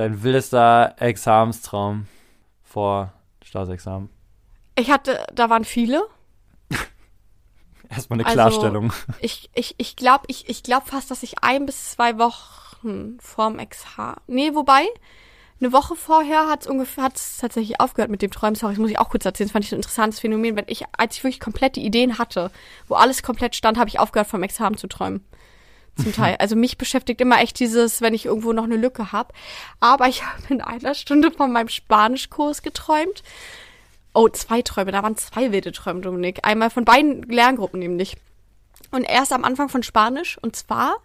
[0.00, 2.06] dein wildester Examenstraum
[2.62, 3.12] vor
[3.44, 4.08] Staatsexamen?
[4.76, 6.02] Ich hatte, da waren viele.
[7.90, 8.92] Erstmal eine Also, Klarstellung.
[9.20, 13.58] Ich, ich, ich glaube ich, ich glaub fast, dass ich ein bis zwei Wochen vorm
[13.58, 14.16] Examen.
[14.26, 14.86] Nee, wobei,
[15.60, 18.54] eine Woche vorher hat es ungefähr hat's tatsächlich aufgehört mit dem Träumen.
[18.54, 19.48] Sorry, das muss ich auch kurz erzählen.
[19.48, 20.56] Das fand ich ein interessantes Phänomen.
[20.56, 22.50] Wenn ich, als ich wirklich komplette Ideen hatte,
[22.88, 25.26] wo alles komplett stand, habe ich aufgehört, vom Examen zu träumen.
[25.96, 26.36] Zum Teil.
[26.38, 29.34] Also mich beschäftigt immer echt dieses, wenn ich irgendwo noch eine Lücke habe.
[29.80, 33.22] Aber ich habe in einer Stunde von meinem Spanischkurs geträumt.
[34.14, 34.92] Oh, zwei Träume.
[34.92, 36.40] Da waren zwei wilde Träume, Dominik.
[36.42, 38.16] Einmal von beiden Lerngruppen nämlich.
[38.90, 40.38] Und erst am Anfang von Spanisch.
[40.40, 40.96] Und zwar,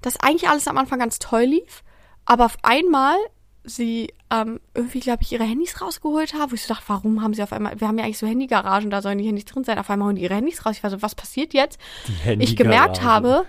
[0.00, 1.82] dass eigentlich alles am Anfang ganz toll lief.
[2.24, 3.16] Aber auf einmal
[3.64, 7.34] sie ähm, irgendwie, glaube ich, ihre Handys rausgeholt haben, wo ich so dachte, warum haben
[7.34, 9.78] sie auf einmal, wir haben ja eigentlich so Handygaragen, da sollen die Handys drin sein,
[9.78, 10.76] auf einmal holen die ihre Handys raus.
[10.76, 11.78] Ich war so, was passiert jetzt?
[12.26, 13.46] Die ich gemerkt habe,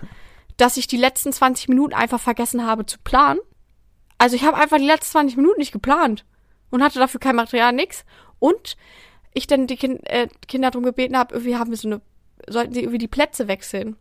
[0.60, 3.40] dass ich die letzten 20 Minuten einfach vergessen habe zu planen.
[4.18, 6.26] Also ich habe einfach die letzten 20 Minuten nicht geplant
[6.70, 8.04] und hatte dafür kein Material, nix.
[8.38, 8.76] Und
[9.32, 12.00] ich dann die kind, äh, Kinder darum gebeten habe, irgendwie haben wir so eine,
[12.46, 13.96] sollten sie irgendwie die Plätze wechseln.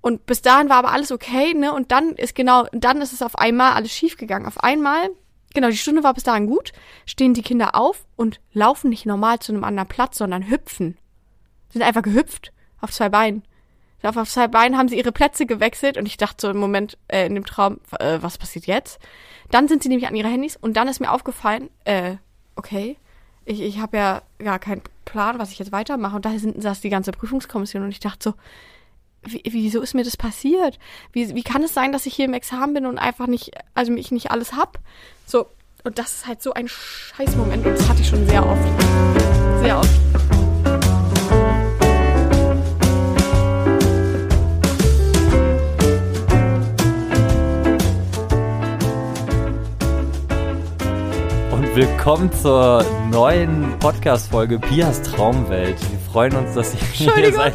[0.00, 1.72] Und bis dahin war aber alles okay, ne?
[1.72, 4.46] Und dann ist genau, dann ist es auf einmal alles schief gegangen.
[4.46, 5.10] Auf einmal,
[5.54, 6.72] genau, die Stunde war bis dahin gut,
[7.04, 10.96] stehen die Kinder auf und laufen nicht normal zu einem anderen Platz, sondern hüpfen.
[11.70, 13.42] Sind einfach gehüpft auf zwei Beinen.
[14.02, 17.26] Auf, zwei Beinen haben sie ihre Plätze gewechselt und ich dachte so im Moment äh,
[17.26, 18.98] in dem Traum, äh, was passiert jetzt?
[19.50, 22.16] Dann sind sie nämlich an ihre Handys und dann ist mir aufgefallen, äh,
[22.54, 22.96] okay,
[23.44, 26.16] ich, ich habe ja gar keinen Plan, was ich jetzt weitermache.
[26.16, 28.34] Und da sind, saß die ganze Prüfungskommission und ich dachte so,
[29.22, 30.78] wie, wieso ist mir das passiert?
[31.12, 33.92] Wie, wie kann es sein, dass ich hier im Examen bin und einfach nicht, also
[33.94, 34.78] ich nicht alles hab?
[35.26, 35.46] So,
[35.82, 39.62] und das ist halt so ein Scheißmoment und das hatte ich schon sehr oft.
[39.62, 40.27] Sehr oft.
[51.78, 55.80] Willkommen zur neuen Podcast-Folge Pias Traumwelt.
[55.88, 57.54] Wir freuen uns, dass ihr hier seid.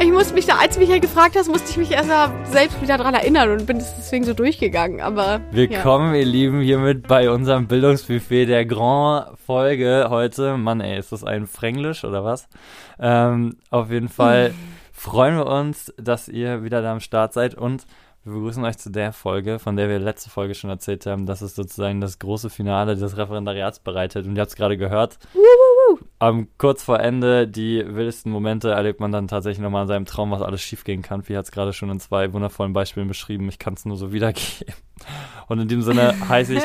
[0.00, 2.32] Ich musste mich da, als du mich ja gefragt hast, musste ich mich erst mal
[2.46, 5.02] selbst wieder dran erinnern und bin deswegen so durchgegangen.
[5.02, 10.56] Aber Willkommen, ihr Lieben, hiermit bei unserem Bildungsbuffet der Grand-Folge heute.
[10.56, 12.48] Mann, ey, ist das ein Fränglisch oder was?
[12.98, 14.54] Ähm, auf jeden Fall
[14.94, 17.84] freuen wir uns, dass ihr wieder da am Start seid und
[18.24, 21.40] wir begrüßen euch zu der Folge, von der wir letzte Folge schon erzählt haben, dass
[21.40, 24.26] es sozusagen das große Finale des Referendariats bereitet.
[24.26, 25.18] Und ihr habt es gerade gehört.
[26.18, 30.30] Am kurz vor Ende die wildesten Momente erlebt man dann tatsächlich nochmal in seinem Traum,
[30.32, 31.26] was alles schiefgehen kann.
[31.28, 33.48] Wie hat es gerade schon in zwei wundervollen Beispielen beschrieben.
[33.48, 34.74] Ich kann es nur so wiedergeben.
[35.48, 36.64] Und in dem Sinne heiße ich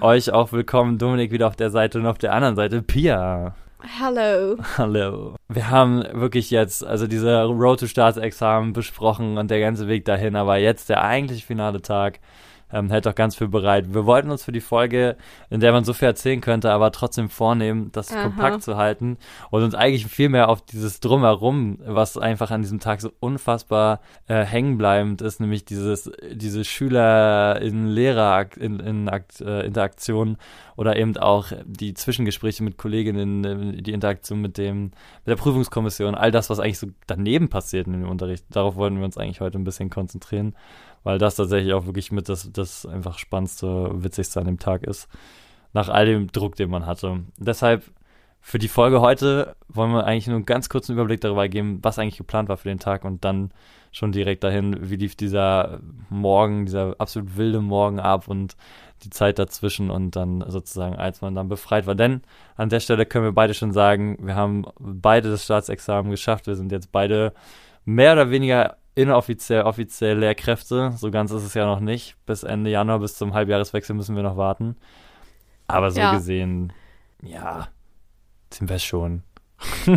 [0.00, 3.56] euch auch willkommen, Dominik, wieder auf der Seite und auf der anderen Seite Pia.
[3.84, 4.56] Hello.
[4.78, 5.34] Hallo.
[5.48, 10.36] Wir haben wirklich jetzt, also diese Road to Staatsexamen besprochen und der ganze Weg dahin,
[10.36, 12.20] aber jetzt der eigentlich finale Tag
[12.72, 13.92] ähm, hält doch ganz viel bereit.
[13.94, 15.16] Wir wollten uns für die Folge,
[15.50, 18.24] in der man so viel erzählen könnte, aber trotzdem vornehmen, das Aha.
[18.24, 19.18] kompakt zu halten
[19.50, 24.00] und uns eigentlich viel mehr auf dieses Drumherum, was einfach an diesem Tag so unfassbar
[24.28, 30.36] äh, hängenbleibend ist, nämlich dieses, diese Schüler in Lehrer in, in Akt, äh, Interaktion
[30.76, 36.14] oder eben auch die Zwischengespräche mit Kolleginnen, äh, die Interaktion mit dem, mit der Prüfungskommission,
[36.14, 38.44] all das, was eigentlich so daneben passiert in dem Unterricht.
[38.50, 40.54] Darauf wollten wir uns eigentlich heute ein bisschen konzentrieren,
[41.04, 45.08] weil das tatsächlich auch wirklich mit das, das einfach spannendste, witzigste an dem Tag ist.
[45.72, 47.20] Nach all dem Druck, den man hatte.
[47.38, 47.84] Deshalb
[48.44, 51.98] für die Folge heute wollen wir eigentlich nur einen ganz kurzen Überblick darüber geben, was
[51.98, 53.52] eigentlich geplant war für den Tag und dann
[53.92, 55.80] schon direkt dahin, wie lief dieser
[56.10, 58.56] Morgen, dieser absolut wilde Morgen ab und
[59.04, 61.94] die Zeit dazwischen und dann sozusagen, als man dann befreit war.
[61.94, 62.22] Denn
[62.56, 66.46] an der Stelle können wir beide schon sagen, wir haben beide das Staatsexamen geschafft.
[66.46, 67.32] Wir sind jetzt beide
[67.84, 70.92] mehr oder weniger inoffiziell, offiziell Lehrkräfte.
[70.96, 72.16] So ganz ist es ja noch nicht.
[72.26, 74.76] Bis Ende Januar, bis zum Halbjahreswechsel müssen wir noch warten.
[75.68, 76.12] Aber so Ja.
[76.12, 76.72] gesehen,
[77.22, 77.68] ja,
[78.52, 79.22] sind wir schon.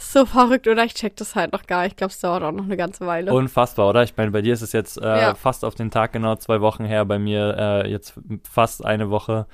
[0.00, 0.84] So verrückt, oder?
[0.84, 1.84] Ich check das halt noch gar.
[1.84, 3.32] Ich glaube, es dauert auch noch eine ganze Weile.
[3.32, 4.04] Unfassbar, oder?
[4.04, 5.34] Ich meine, bei dir ist es jetzt äh, Ja.
[5.34, 8.14] fast auf den Tag genau zwei Wochen her, bei mir äh, jetzt
[8.48, 9.46] fast eine Woche.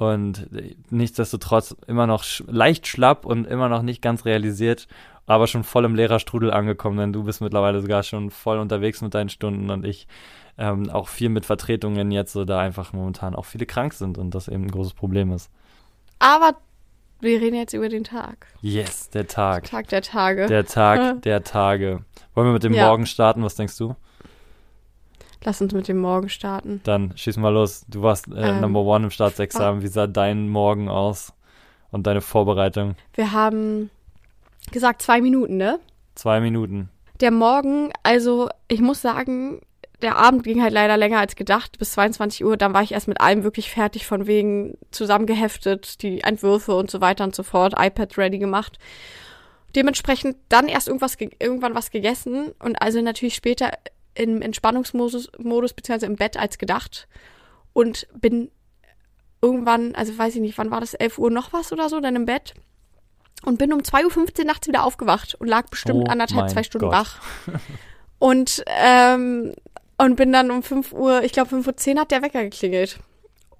[0.00, 0.48] Und
[0.88, 4.88] nichtsdestotrotz immer noch sch leicht schlapp und immer noch nicht ganz realisiert,
[5.26, 9.12] aber schon voll im Lehrerstrudel angekommen, denn du bist mittlerweile sogar schon voll unterwegs mit
[9.12, 10.08] deinen Stunden und ich
[10.56, 14.34] ähm, auch viel mit Vertretungen jetzt, so da einfach momentan auch viele krank sind und
[14.34, 15.50] das eben ein großes Problem ist.
[16.18, 16.56] Aber
[17.20, 18.46] wir reden jetzt über den Tag.
[18.62, 19.64] Yes, der Tag.
[19.64, 20.46] Tag der Tage.
[20.46, 22.06] Der Tag der Tage.
[22.34, 22.86] Wollen wir mit dem Ja.
[22.86, 23.42] Morgen starten?
[23.44, 23.96] Was denkst du?
[25.42, 26.80] Lass uns mit dem Morgen starten.
[26.84, 27.84] Dann schieß mal los.
[27.88, 29.82] Du warst äh, Ähm, Number One im Staatsexamen.
[29.82, 31.32] Wie sah dein Morgen aus?
[31.90, 32.94] Und deine Vorbereitung?
[33.14, 33.90] Wir haben
[34.70, 35.80] gesagt zwei Minuten, ne?
[36.14, 36.88] Zwei Minuten.
[37.20, 39.60] Der Morgen, also ich muss sagen,
[40.02, 42.56] der Abend ging halt leider länger als gedacht, bis 22 Uhr.
[42.56, 47.00] Dann war ich erst mit allem wirklich fertig, von wegen zusammengeheftet, die Entwürfe und so
[47.00, 48.78] weiter und so fort, iPad ready gemacht.
[49.76, 53.70] Dementsprechend dann erst irgendwas, irgendwann was gegessen und also natürlich später
[54.14, 57.08] im Entspannungsmodus Modus, beziehungsweise im Bett als gedacht
[57.72, 58.50] und bin
[59.42, 62.16] irgendwann, also weiß ich nicht, wann war das, 11 Uhr noch was oder so, dann
[62.16, 62.54] im Bett
[63.44, 66.90] und bin um 2.15 Uhr nachts wieder aufgewacht und lag bestimmt Oh anderthalb, zwei Stunden
[66.90, 66.94] Gott.
[66.94, 67.20] wach.
[68.18, 69.54] Und, ähm,
[69.96, 72.98] und bin dann um 5 Uhr, ich glaube 5.10 Uhr hat der Wecker geklingelt,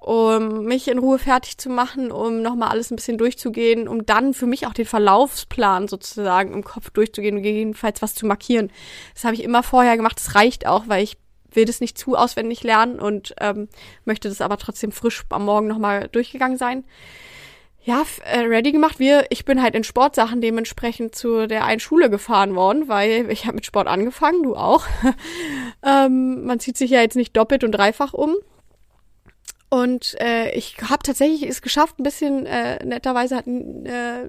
[0.01, 4.33] um mich in Ruhe fertig zu machen, um nochmal alles ein bisschen durchzugehen, um dann
[4.33, 8.71] für mich auch den Verlaufsplan sozusagen im Kopf durchzugehen und gegebenenfalls was zu markieren.
[9.15, 11.19] Das habe ich immer vorher gemacht, das reicht auch, weil ich
[11.53, 13.69] will das nicht zu auswendig lernen und ähm,
[14.05, 16.85] möchte das aber trotzdem frisch am Morgen nochmal durchgegangen sein.
[17.83, 18.99] Ja, äh, ready gemacht.
[18.99, 23.47] Wir, ich bin halt in Sportsachen dementsprechend zu der einen Schule gefahren worden, weil ich
[23.47, 24.85] habe mit Sport angefangen, du auch.
[25.83, 28.37] ähm, man zieht sich ja jetzt nicht doppelt und dreifach um.
[29.71, 34.29] Und äh, ich habe tatsächlich es geschafft, ein bisschen äh, netterweise hat, äh,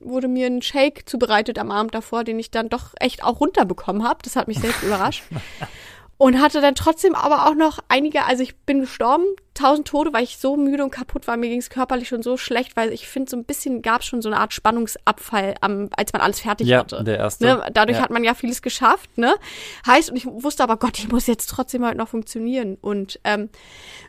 [0.00, 4.02] wurde mir ein Shake zubereitet am Abend davor, den ich dann doch echt auch runterbekommen
[4.02, 4.18] habe.
[4.24, 5.22] Das hat mich selbst überrascht.
[6.22, 9.24] Und hatte dann trotzdem aber auch noch einige, also ich bin gestorben,
[9.54, 11.36] tausend Tode, weil ich so müde und kaputt war.
[11.36, 14.06] Mir ging es körperlich schon so schlecht, weil ich finde, so ein bisschen gab es
[14.06, 17.02] schon so eine Art Spannungsabfall, am, als man alles fertig Ja, hatte.
[17.02, 17.44] der erste.
[17.44, 17.70] Ne?
[17.74, 18.04] Dadurch Ja.
[18.04, 19.34] hat man ja vieles geschafft, ne?
[19.84, 22.78] Heißt, und ich wusste aber, Gott, ich muss jetzt trotzdem halt noch funktionieren.
[22.80, 23.48] Und ähm,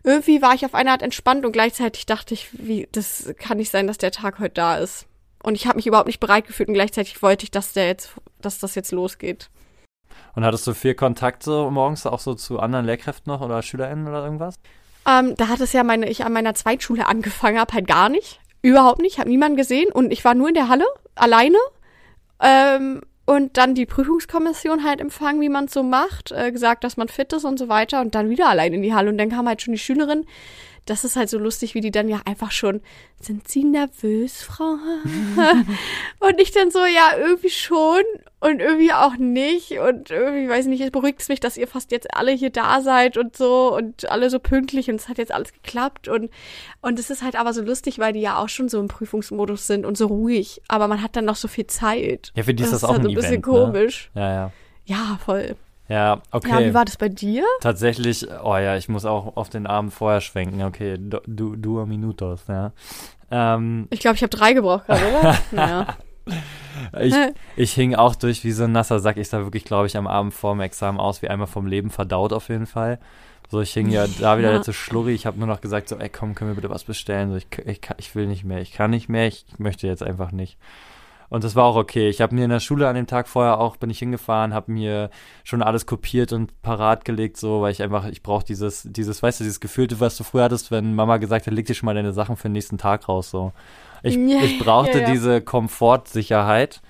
[0.04, 3.72] irgendwie war ich auf eine Art entspannt und gleichzeitig dachte ich, wie, das kann nicht
[3.72, 5.08] sein, dass der Tag heute da ist.
[5.42, 8.12] Und ich habe mich überhaupt nicht bereit gefühlt und gleichzeitig wollte ich, dass der jetzt,
[8.40, 9.50] dass das jetzt losgeht.
[10.36, 14.24] Und hattest du viel Kontakt morgens auch so zu anderen Lehrkräften noch oder SchülerInnen oder
[14.24, 14.56] irgendwas?
[15.08, 18.40] Ähm, da hat es ja meine, ich an meiner Zweitschule angefangen habe, halt gar nicht.
[18.62, 19.20] Überhaupt nicht.
[19.20, 21.58] Habe niemanden gesehen und ich war nur in der Halle, alleine.
[22.40, 26.98] Ähm, und dann die Prüfungskommission halt empfangen, wie man es so macht, äh, gesagt, dass
[26.98, 29.10] man fit ist und so weiter und dann wieder allein in die Halle.
[29.10, 30.26] Und dann kam halt schon die Schülerin.
[30.86, 32.82] Das ist halt so lustig, wie die dann ja einfach schon,
[33.20, 34.76] sind Sie nervös, Frau?
[36.20, 38.04] und ich dann so, ja, irgendwie schon
[38.42, 39.80] und irgendwie auch nicht.
[39.80, 42.82] Und irgendwie, weiß nicht, es beruhigt es mich, dass ihr fast jetzt alle hier da
[42.82, 46.10] seid und so und alle so pünktlich und es hat jetzt alles geklappt.
[46.10, 46.30] Und,
[46.82, 49.68] und es ist halt aber so lustig, weil die ja auch schon so im Prüfungsmodus
[49.68, 50.62] sind und so ruhig.
[50.68, 52.34] Aber man hat dann noch so viel Zeit.
[52.36, 53.52] Ja, für die ist das, auch halt ein so ein bisschen Event, ne?
[53.54, 54.12] komisch.
[54.16, 54.52] Ja, ja.
[54.86, 55.56] Ja, voll.
[55.90, 56.50] Ja, okay.
[56.50, 57.44] Ja, wie war das bei dir?
[57.62, 60.64] Tatsächlich, oh ja, ich muss auch auf den Abend vorher schwenken.
[60.64, 62.72] Okay, du, du, du minutos, ja.
[63.30, 65.38] Ähm, Ich glaube, ich habe drei gebraucht gerade, oder?
[65.52, 65.88] naja.
[67.00, 67.14] ich,
[67.58, 69.18] ich hing auch durch wie so ein nasser Sack.
[69.18, 71.90] Ich sah wirklich, glaube ich, am Abend vor dem Examen aus wie einmal vom Leben
[71.90, 73.00] verdaut auf jeden Fall.
[73.50, 74.56] So, ich hing ja da wieder Ja.
[74.58, 75.14] letzte Schlurri.
[75.14, 77.32] Ich habe nur noch gesagt, so, ey, komm, können wir bitte was bestellen?
[77.32, 80.32] So, ich, ich, ich will nicht mehr, ich kann nicht mehr, ich möchte jetzt einfach
[80.32, 80.58] nicht.
[81.34, 82.10] Und das war auch okay.
[82.10, 84.72] Ich habe mir in der Schule an dem Tag vorher auch, bin ich hingefahren, habe
[84.72, 85.10] mir
[85.44, 89.40] schon alles kopiert und parat gelegt, so, weil ich einfach, ich brauche dieses, dieses, weißt
[89.40, 91.96] du, dieses Gefühl, was du früher hattest, wenn Mama gesagt hat, leg dir schon mal
[91.96, 93.52] deine Sachen für den nächsten Tag raus, so.
[94.04, 95.12] Ich, Ja, ich brauchte ja, ja.
[95.12, 96.84] diese Komfortsicherheit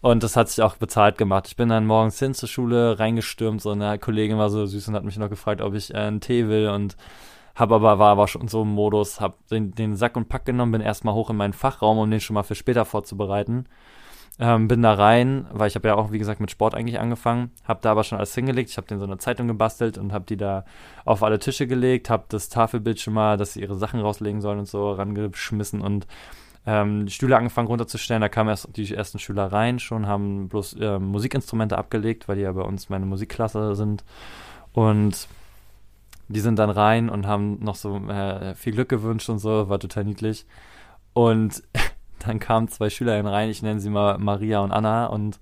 [0.00, 1.48] und das hat sich auch bezahlt gemacht.
[1.48, 4.94] Ich bin dann morgens hin zur Schule reingestürmt, so eine Kollegin war so süß und
[4.94, 6.96] hat mich noch gefragt, ob ich äh, einen Tee will und
[7.60, 10.72] hab aber, war aber schon so im Modus, hab den, den Sack und Pack genommen,
[10.72, 13.66] bin erstmal hoch in meinen Fachraum, um den schon mal für später vorzubereiten.
[14.38, 17.50] Ähm, bin da rein, weil ich habe ja auch, wie gesagt, mit Sport eigentlich angefangen,
[17.64, 18.70] habe da aber schon alles hingelegt.
[18.70, 20.64] Ich habe den so eine Zeitung gebastelt und habe die da
[21.04, 24.60] auf alle Tische gelegt, habe das Tafelbild schon mal, dass sie ihre Sachen rauslegen sollen
[24.60, 26.06] und so, rangeschmissen und
[26.66, 28.22] ähm, die Stühle angefangen runterzustellen.
[28.22, 32.42] Da kamen erst die ersten Schüler rein schon, haben bloß ähm, Musikinstrumente abgelegt, weil die
[32.42, 34.04] ja bei uns meine Musikklasse sind.
[34.72, 35.28] Und
[36.30, 39.80] die sind dann rein und haben noch so äh, viel Glück gewünscht und so, war
[39.80, 40.46] total niedlich.
[41.12, 41.62] Und
[42.20, 45.40] dann kamen zwei Schülerinnen rein, ich nenne sie mal Maria und Anna und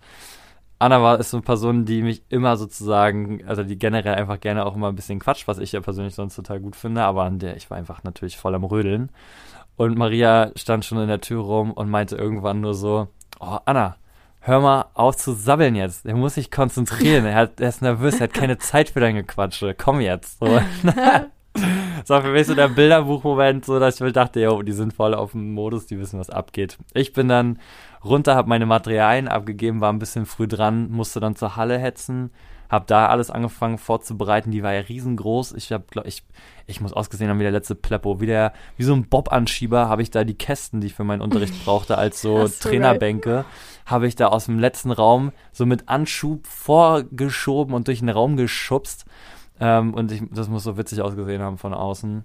[0.80, 4.64] Anna war ist so eine Person, die mich immer sozusagen, also die generell einfach gerne
[4.64, 7.40] auch immer ein bisschen quatscht, was ich ja persönlich sonst total gut finde, aber an
[7.40, 9.10] der ich war einfach natürlich voll am Rödeln.
[9.76, 13.08] Und Maria stand schon in der Tür rum und meinte irgendwann nur so,
[13.40, 13.96] oh Anna,
[14.48, 16.06] hör mal auf zu sabbeln jetzt.
[16.06, 17.26] Er muss sich konzentrieren.
[17.26, 19.74] Er, hat, er ist nervös, er hat keine Zeit für dein Gequatsche.
[19.74, 20.38] Komm jetzt.
[20.40, 20.46] So.
[21.98, 24.94] Das war für mich so der Bilderbuchmoment, so dass ich mir dachte, jo, die sind
[24.94, 26.78] voll auf dem Modus, die wissen, was abgeht.
[26.94, 27.58] Ich bin dann
[28.04, 32.30] runter, habe meine Materialien abgegeben, war ein bisschen früh dran, musste dann zur Halle hetzen,
[32.68, 34.50] habe da alles angefangen vorzubereiten.
[34.50, 35.52] Die war ja riesengroß.
[35.52, 36.22] Ich habe, ich,
[36.66, 40.02] ich muss ausgesehen haben wie der letzte Pleppo, wie der, wie so ein Bob-Anschieber, habe
[40.02, 43.44] ich da die Kästen, die ich für meinen Unterricht brauchte, als so Trainerbänke,
[43.86, 48.36] habe ich da aus dem letzten Raum so mit Anschub vorgeschoben und durch den Raum
[48.36, 49.06] geschubst.
[49.60, 52.24] Ähm, und ich, das muss so witzig ausgesehen haben von außen.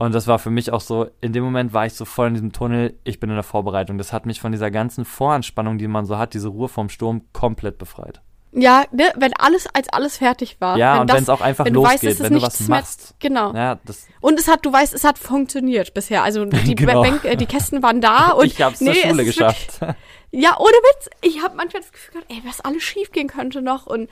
[0.00, 2.34] Und das war für mich auch so, in dem Moment war ich so voll in
[2.34, 3.98] diesem Tunnel, ich bin in der Vorbereitung.
[3.98, 7.22] Das hat mich von dieser ganzen Voranspannung, die man so hat, diese Ruhe vom Sturm,
[7.32, 8.20] komplett befreit.
[8.52, 10.78] Ja, ne, wenn alles, als alles fertig war.
[10.78, 12.68] Ja, wenn und wenn es auch einfach wenn weißt, losgeht, ist wenn du was nichts
[12.68, 13.14] mehr- machst.
[13.18, 13.52] Genau.
[13.54, 16.22] Ja, das, Und es hat, du weißt, es hat funktioniert bisher.
[16.22, 17.02] Also die, Genau.
[17.02, 19.80] Bänk, äh, die Kästen waren da und ich hab's nee, zur Schule geschafft.
[19.80, 19.96] Wirklich,
[20.30, 21.10] ja, ohne Witz.
[21.22, 24.08] Ich habe manchmal das Gefühl gehabt, ey, was alles schief gehen könnte noch und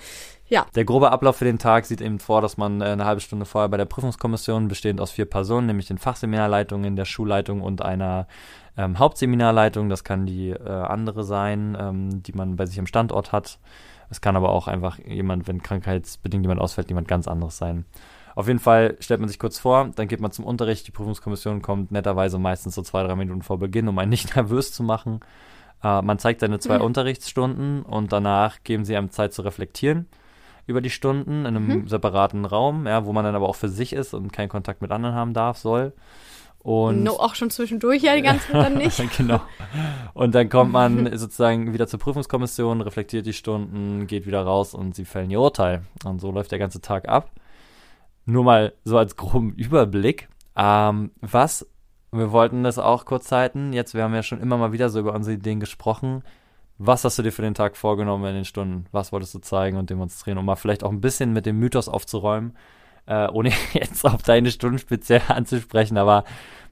[0.49, 0.67] ja.
[0.75, 3.47] Der grobe Ablauf für den Tag sieht eben vor, dass man äh, eine halbe Stunde
[3.47, 8.29] vorher bei der Prüfungskommission, bestehend aus vier Personen, nämlich den Fachseminarleitungen, der Schulleitung und einer
[8.77, 13.33] ähm, Hauptseminarleitung, das kann die äh, andere sein, ähm, die man bei sich am Standort
[13.33, 13.59] hat.
[14.09, 17.85] Es kann aber auch einfach jemand, wenn krankheitsbedingt jemand ausfällt, jemand ganz anderes sein.
[18.37, 21.63] Auf jeden Fall stellt man sich kurz vor, dann geht man zum Unterricht, die Prüfungskommission
[21.63, 25.21] kommt netterweise meistens so zwei, drei Minuten vor Beginn, um einen nicht nervös zu machen.
[25.83, 26.85] Äh, man zeigt seine zwei Mhm.
[26.85, 30.07] Unterrichtsstunden und danach geben sie einem Zeit zu reflektieren
[30.67, 31.89] über die Stunden in einem Mhm.
[31.89, 34.91] separaten Raum, ja, wo man dann aber auch für sich ist und keinen Kontakt mit
[34.91, 35.93] anderen haben darf, soll.
[36.59, 39.01] Und no, auch schon zwischendurch ja die ganze Zeit dann nicht.
[39.17, 39.41] genau.
[40.15, 44.97] Und dann kommt man sozusagen wieder zur Prüfungskommission, reflektiert die Stunden, geht wieder raus und
[44.97, 45.83] sie fällen ihr Urteil.
[46.05, 47.31] Und so läuft der ganze Tag ab.
[48.25, 50.29] Nur mal so als groben Überblick.
[50.57, 51.65] Ähm, was,
[52.11, 53.73] wir wollten das auch kurz halten.
[53.73, 56.25] Jetzt, wir haben ja schon immer mal wieder so über unsere Ideen gesprochen.
[56.79, 58.87] Was hast du dir für den Tag vorgenommen in den Stunden?
[58.93, 60.39] Was wolltest du zeigen und demonstrieren?
[60.39, 62.55] Um mal vielleicht auch ein bisschen mit dem Mythos aufzuräumen,
[63.07, 66.25] äh, ohne jetzt auf deine Stunden speziell anzusprechen, aber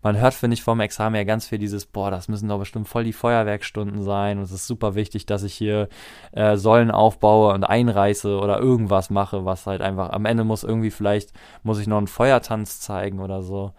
[0.03, 2.87] man hört, finde ich, vorm Examen ja ganz viel dieses, boah, das müssen doch bestimmt
[2.87, 5.89] voll die Feuerwerkstunden sein und es ist super wichtig, dass ich hier
[6.33, 10.91] äh, Säulen aufbaue und einreiße oder irgendwas mache, was halt einfach, am Ende muss irgendwie
[10.91, 11.33] vielleicht,
[11.63, 13.73] muss ich noch einen Feuertanz zeigen oder so.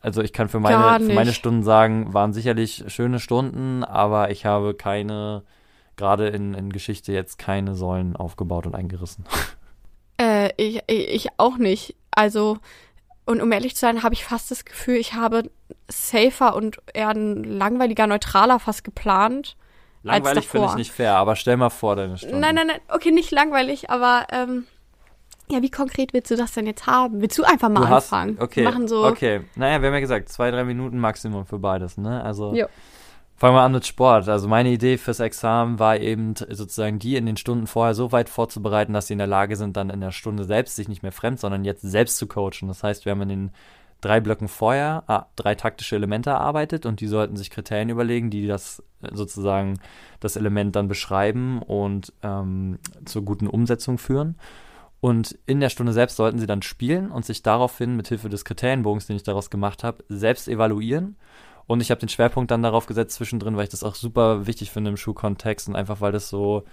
[0.00, 4.46] Also ich kann für meine, für meine Stunden sagen, waren sicherlich schöne Stunden, aber ich
[4.46, 5.42] habe keine,
[5.96, 9.24] gerade in, in Geschichte jetzt keine Säulen aufgebaut und eingerissen.
[10.20, 11.94] Äh, ich, ich auch nicht.
[12.10, 12.58] Also,
[13.24, 15.48] und um ehrlich zu sein, habe ich fast das Gefühl, ich habe
[15.86, 19.56] safer und eher ein langweiliger, neutraler fast geplant.
[20.02, 22.40] Langweilig finde ich nicht fair, aber stell mal vor deine Stunden.
[22.40, 24.66] Nein, nein, nein, okay, nicht langweilig, aber ähm,
[25.50, 27.20] ja, wie konkret willst du das denn jetzt haben?
[27.20, 28.36] Willst du einfach mal du hast, anfangen?
[28.40, 29.04] okay, Wir machen so.
[29.06, 29.40] okay.
[29.56, 32.22] Naja, wir haben ja gesagt, zwei, drei Minuten Maximum für beides, ne?
[32.22, 32.66] Also Jo.
[33.36, 34.28] fangen wir an mit Sport.
[34.28, 38.28] Also meine Idee fürs Examen war eben sozusagen die in den Stunden vorher so weit
[38.28, 41.12] vorzubereiten, dass sie in der Lage sind, dann in der Stunde selbst sich nicht mehr
[41.12, 42.68] fremd, sondern jetzt selbst zu coachen.
[42.68, 43.50] Das heißt, wir haben in den
[44.00, 48.46] drei Blöcken vorher ah, drei taktische Elemente erarbeitet und die sollten sich Kriterien überlegen, die
[48.46, 48.80] das
[49.12, 49.80] sozusagen
[50.20, 54.36] das Element dann beschreiben und ähm, zur guten Umsetzung führen.
[55.00, 58.44] Und in der Stunde selbst sollten sie dann spielen und sich daraufhin mit Hilfe des
[58.44, 61.16] Kriterienbogens, den ich daraus gemacht habe, selbst evaluieren.
[61.66, 64.70] Und ich habe den Schwerpunkt dann darauf gesetzt zwischendrin, weil ich das auch super wichtig
[64.70, 66.64] finde im Schulkontext und einfach weil das so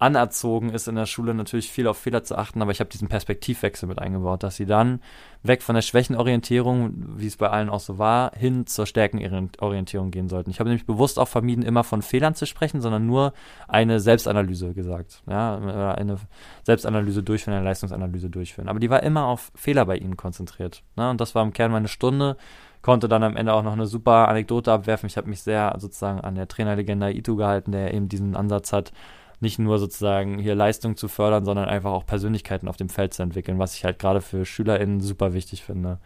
[0.00, 3.08] anerzogen ist in der Schule natürlich viel auf Fehler zu achten, aber ich habe diesen
[3.08, 5.00] Perspektivwechsel mit eingebaut, dass sie dann
[5.42, 10.30] weg von der Schwächenorientierung, wie es bei allen auch so war, hin zur Stärkenorientierung gehen
[10.30, 10.50] sollten.
[10.50, 13.34] Ich habe nämlich bewusst auch vermieden, immer von Fehlern zu sprechen, sondern nur
[13.68, 15.22] eine Selbstanalyse gesagt.
[15.28, 16.16] Ja, oder eine
[16.64, 18.68] Selbstanalyse durchführen, eine Leistungsanalyse durchführen.
[18.68, 20.82] Aber die war immer auf Fehler bei ihnen konzentriert.
[20.96, 21.10] Ne?
[21.10, 22.38] Und das war im Kern meine Stunde.
[22.80, 25.06] Konnte dann am Ende auch noch eine super Anekdote abwerfen.
[25.06, 28.92] Ich habe mich sehr sozusagen an der Trainerlegende Itu gehalten, der eben diesen Ansatz hat,
[29.40, 33.22] nicht nur sozusagen hier Leistung zu fördern, sondern einfach auch Persönlichkeiten auf dem Feld zu
[33.22, 35.98] entwickeln, was ich halt gerade für SchülerInnen super wichtig finde.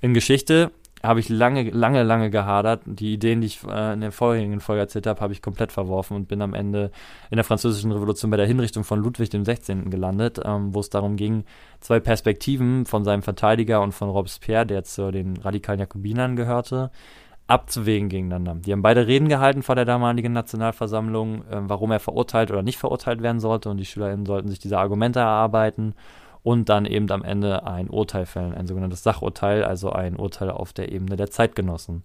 [0.00, 0.70] In Geschichte
[1.02, 2.82] habe ich lange, lange, lange gehadert.
[2.86, 6.16] Die Ideen, die ich äh, in der vorherigen Folge erzählt habe, habe ich komplett verworfen
[6.16, 6.90] und bin am Ende
[7.30, 9.90] in der Französischen Revolution bei der Hinrichtung von Ludwig dem 16.
[9.90, 11.44] gelandet, ähm, wo es darum ging,
[11.80, 16.90] zwei Perspektiven von seinem Verteidiger und von Robespierre, der zu den radikalen Jakobinern gehörte,
[17.48, 18.54] abzuwägen gegeneinander.
[18.56, 22.78] Die haben beide Reden gehalten vor der damaligen Nationalversammlung, äh, warum er verurteilt oder nicht
[22.78, 25.94] verurteilt werden sollte und die SchülerInnen sollten sich diese Argumente erarbeiten
[26.42, 30.72] und dann eben am Ende ein Urteil fällen, ein sogenanntes Sachurteil, also ein Urteil auf
[30.72, 32.04] der Ebene der Zeitgenossen.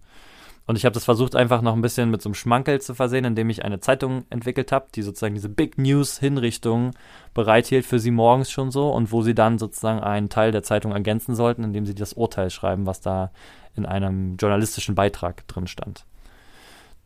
[0.65, 3.25] Und ich habe das versucht, einfach noch ein bisschen mit so einem Schmankel zu versehen,
[3.25, 6.91] indem ich eine Zeitung entwickelt habe, die sozusagen diese Big News-Hinrichtung
[7.33, 10.93] bereithielt für sie morgens schon so und wo sie dann sozusagen einen Teil der Zeitung
[10.93, 13.31] ergänzen sollten, indem sie das Urteil schreiben, was da
[13.75, 16.05] in einem journalistischen Beitrag drin stand.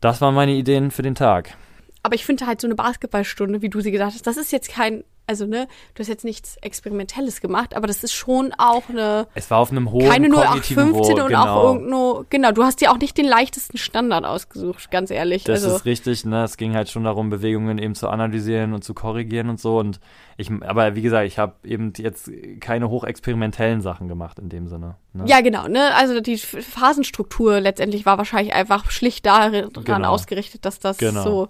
[0.02, 1.56] Das waren meine Ideen für den Tag.
[2.04, 4.70] Aber ich finde halt so eine Basketballstunde, wie du sie gesagt hast, das ist jetzt
[4.70, 9.28] kein, also ne, du hast jetzt nichts Experimentelles gemacht, aber das ist schon auch eine,
[9.36, 11.46] Es war auf einem hohen keine kognitiven 0815 Niveau, und genau.
[11.46, 15.44] auch irgendwo, genau, du hast dir auch nicht den leichtesten Standard ausgesucht, ganz ehrlich.
[15.44, 16.44] Das also, ist richtig, ne?
[16.44, 19.78] Es ging halt schon darum, Bewegungen eben zu analysieren und zu korrigieren und so.
[19.78, 20.00] Und
[20.38, 22.32] ich, aber wie gesagt, ich habe eben jetzt
[22.62, 24.96] keine hochexperimentellen Sachen gemacht in dem Sinne.
[25.14, 25.26] Ne?
[25.28, 30.10] ja, genau, ne, also die Phasenstruktur letztendlich war wahrscheinlich einfach schlicht daran Genau.
[30.10, 31.24] ausgerichtet, dass das Genau.
[31.24, 31.48] so,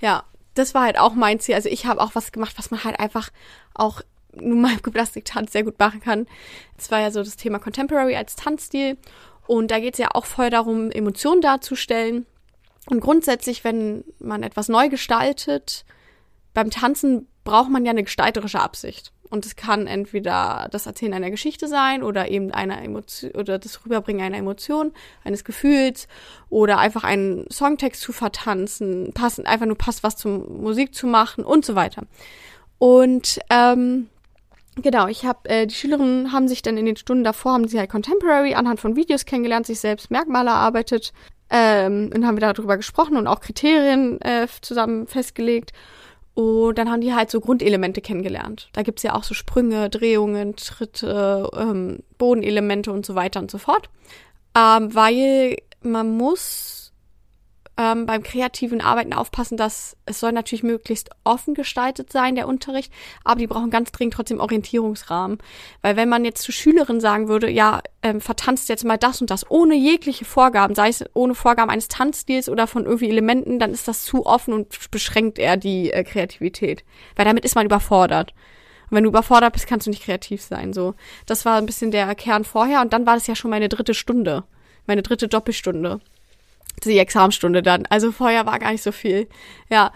[0.00, 1.54] ja, das war halt auch mein Ziel.
[1.54, 3.30] Also ich habe auch was gemacht, was man halt einfach
[3.74, 4.02] auch
[4.34, 6.26] nun mal im Gymnastiktanz sehr gut machen kann.
[6.78, 8.96] Es war ja so das Thema Contemporary als Tanzstil.
[9.46, 12.26] Und da geht es ja auch voll darum, Emotionen darzustellen.
[12.86, 15.84] Und grundsätzlich, wenn man etwas neu gestaltet,
[16.54, 19.12] beim Tanzen braucht man ja eine gestalterische Absicht.
[19.32, 23.82] Und es kann entweder das Erzählen einer Geschichte sein oder eben einer Emotion oder das
[23.82, 24.92] Rüberbringen einer Emotion,
[25.24, 26.06] eines Gefühls
[26.50, 31.44] oder einfach einen Songtext zu vertanzen, passend, einfach nur passt was zum Musik zu machen
[31.44, 32.02] und so weiter.
[32.76, 34.08] Und ähm,
[34.76, 37.78] Genau, ich habe äh, die Schülerinnen haben sich dann in den Stunden davor haben sie
[37.78, 41.12] halt Contemporary anhand von Videos kennengelernt, sich selbst Merkmale erarbeitet
[41.50, 45.72] ähm, und haben wir darüber gesprochen und auch Kriterien äh, zusammen festgelegt.
[46.34, 48.70] Und dann haben die halt so Grundelemente kennengelernt.
[48.72, 53.58] Da gibt's ja auch so Sprünge, Drehungen, Tritte, ähm, Bodenelemente und so weiter und so
[53.58, 53.90] fort.
[54.56, 56.71] Ähm, weil man muss
[57.78, 62.92] ähm, beim kreativen Arbeiten aufpassen, dass es soll natürlich möglichst offen gestaltet sein, der Unterricht,
[63.24, 65.38] aber die brauchen ganz dringend trotzdem Orientierungsrahmen.
[65.80, 69.30] Weil wenn man jetzt zu Schülerinnen sagen würde, ja, ähm, vertanzt jetzt mal das und
[69.30, 73.72] das, ohne jegliche Vorgaben, sei es ohne Vorgaben eines Tanzstils oder von irgendwie Elementen, dann
[73.72, 76.84] ist das zu offen und beschränkt eher die äh, Kreativität.
[77.16, 78.34] Weil damit ist man überfordert.
[78.90, 80.74] Und wenn du überfordert bist, kannst du nicht kreativ sein.
[80.74, 83.70] So, das war ein bisschen der Kern vorher und dann war das ja schon meine
[83.70, 84.44] dritte Stunde,
[84.86, 86.00] meine dritte Doppelstunde
[86.84, 87.86] die Examenstunde dann.
[87.86, 89.28] Also vorher war gar nicht so viel.
[89.70, 89.92] Ja.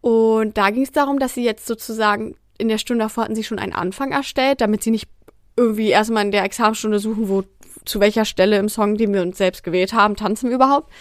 [0.00, 3.44] Und da ging es darum, dass sie jetzt sozusagen in der Stunde davor hatten sie
[3.44, 5.08] schon einen Anfang erstellt, damit sie nicht
[5.56, 7.44] irgendwie erstmal in der Examenstunde suchen, wo
[7.84, 10.92] zu welcher Stelle im Song, den wir uns selbst gewählt haben, tanzen wir überhaupt,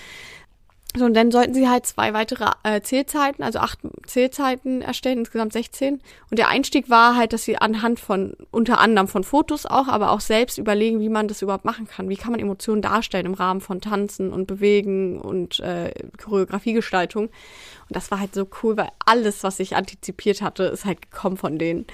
[0.96, 5.52] so, und dann sollten sie halt zwei weitere äh, Zählzeiten, also acht Zählzeiten erstellen, insgesamt
[5.52, 6.02] 16.
[6.30, 10.12] Und der Einstieg war halt, dass sie anhand von, unter anderem von Fotos auch, aber
[10.12, 12.10] auch selbst überlegen, wie man das überhaupt machen kann.
[12.10, 17.26] Wie kann man Emotionen darstellen im Rahmen von Tanzen und Bewegen und äh, Choreografiegestaltung.
[17.26, 21.38] Und das war halt so cool, weil alles, was ich antizipiert hatte, ist halt gekommen
[21.38, 21.86] von denen.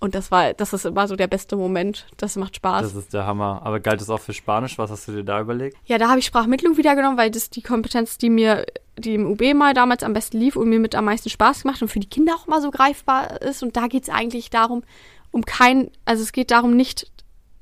[0.00, 2.06] Und das war, das ist immer so der beste Moment.
[2.16, 2.82] Das macht Spaß.
[2.82, 3.62] Das ist der Hammer.
[3.64, 4.78] Aber galt es auch für Spanisch?
[4.78, 5.76] Was hast du dir da überlegt?
[5.86, 8.64] Ja, da habe ich Sprachmittlung wieder genommen, weil das die Kompetenz, die mir,
[8.96, 11.82] die im UB mal damals am besten lief und mir mit am meisten Spaß gemacht
[11.82, 13.62] und für die Kinder auch mal so greifbar ist.
[13.64, 14.84] Und da geht es eigentlich darum,
[15.32, 17.10] um kein, also es geht darum, nicht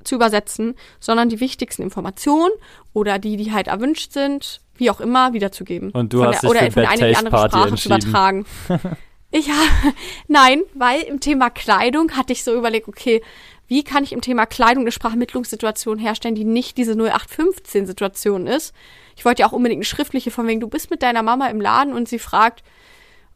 [0.05, 2.53] zu übersetzen, sondern die wichtigsten Informationen
[2.93, 5.91] oder die, die halt erwünscht sind, wie auch immer, wiederzugeben.
[5.91, 7.75] Und du von hast der, dich oder für von Bad einer die andere Party Sprache
[7.77, 8.47] zu übertragen.
[9.31, 9.95] Ich habe,
[10.29, 13.23] nein, weil im Thema Kleidung hatte ich so überlegt, okay,
[13.69, 18.75] wie kann ich im Thema Kleidung eine Sprachmittlungssituation herstellen, die nicht diese 0815-Situation ist.
[19.17, 21.61] Ich wollte ja auch unbedingt eine schriftliche, von wegen, du bist mit deiner Mama im
[21.61, 22.63] Laden und sie fragt,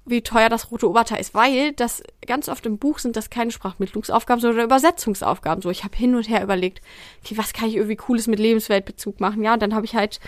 [0.06, 3.50] wie teuer das rote Oberteil ist, weil das ganz oft im Buch sind das keine
[3.50, 5.62] Sprachmittlungsaufgaben, sondern Übersetzungsaufgaben.
[5.62, 6.80] So, ich habe hin und her überlegt,
[7.24, 9.42] okay, was kann ich irgendwie Cooles mit Lebensweltbezug machen?
[9.42, 10.20] Ja, und dann habe ich halt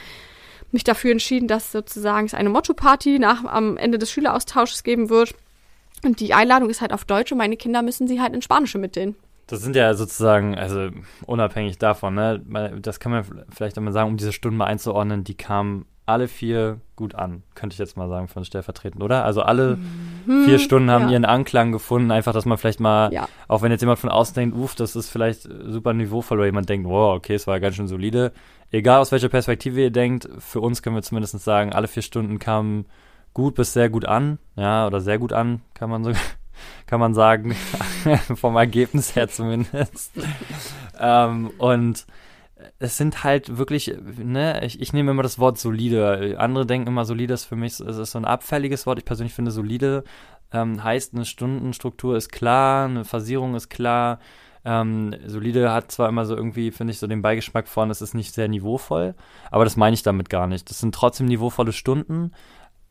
[0.73, 5.35] mich dafür entschieden, dass sozusagen es eine Motto-Party nach am Ende des Schüleraustausches geben wird.
[6.05, 8.79] Und die Einladung ist halt auf Deutsch und meine Kinder müssen sie halt in Spanische
[8.79, 9.15] mitteln.
[9.47, 10.89] Das sind ja sozusagen, also
[11.27, 12.41] unabhängig davon, ne,
[12.81, 16.81] das kann man vielleicht einmal sagen, um diese Stunden mal einzuordnen, die kamen alle vier
[16.97, 19.25] gut an, könnte ich jetzt mal sagen, von stellvertretend, oder?
[19.25, 19.79] Also alle
[20.45, 21.09] vier Stunden haben Mhm.
[21.09, 21.13] ja.
[21.13, 23.29] ihren Anklang gefunden, einfach, dass man vielleicht mal, Ja.
[23.47, 26.69] auch wenn jetzt jemand von außen denkt, uff, das ist vielleicht super niveauvoll, oder jemand
[26.69, 28.33] denkt, wow, okay, es war ganz schön solide.
[28.71, 32.39] Egal aus welcher Perspektive ihr denkt, für uns können wir zumindest sagen, alle vier Stunden
[32.39, 32.87] kamen
[33.35, 36.13] gut bis sehr gut an, ja, oder sehr gut an, kann man so,
[36.87, 37.55] kann man sagen,
[38.35, 40.13] vom Ergebnis her zumindest.
[40.99, 42.07] ähm, und
[42.79, 46.37] es sind halt wirklich, ne, ich, ich nehme immer das Wort solide.
[46.39, 48.99] Andere denken immer, solide ist für mich, es ist so ein abfälliges Wort.
[48.99, 50.05] Ich persönlich finde, solide
[50.53, 54.19] ähm, heißt, eine Stundenstruktur ist klar, eine Phasierung ist klar.
[54.65, 58.15] Ähm, solide hat zwar immer so irgendwie, finde ich, so den Beigeschmack von, es ist
[58.15, 59.15] nicht sehr niveauvoll,
[59.51, 60.71] aber das meine ich damit gar nicht.
[60.71, 62.31] Das sind trotzdem niveauvolle Stunden,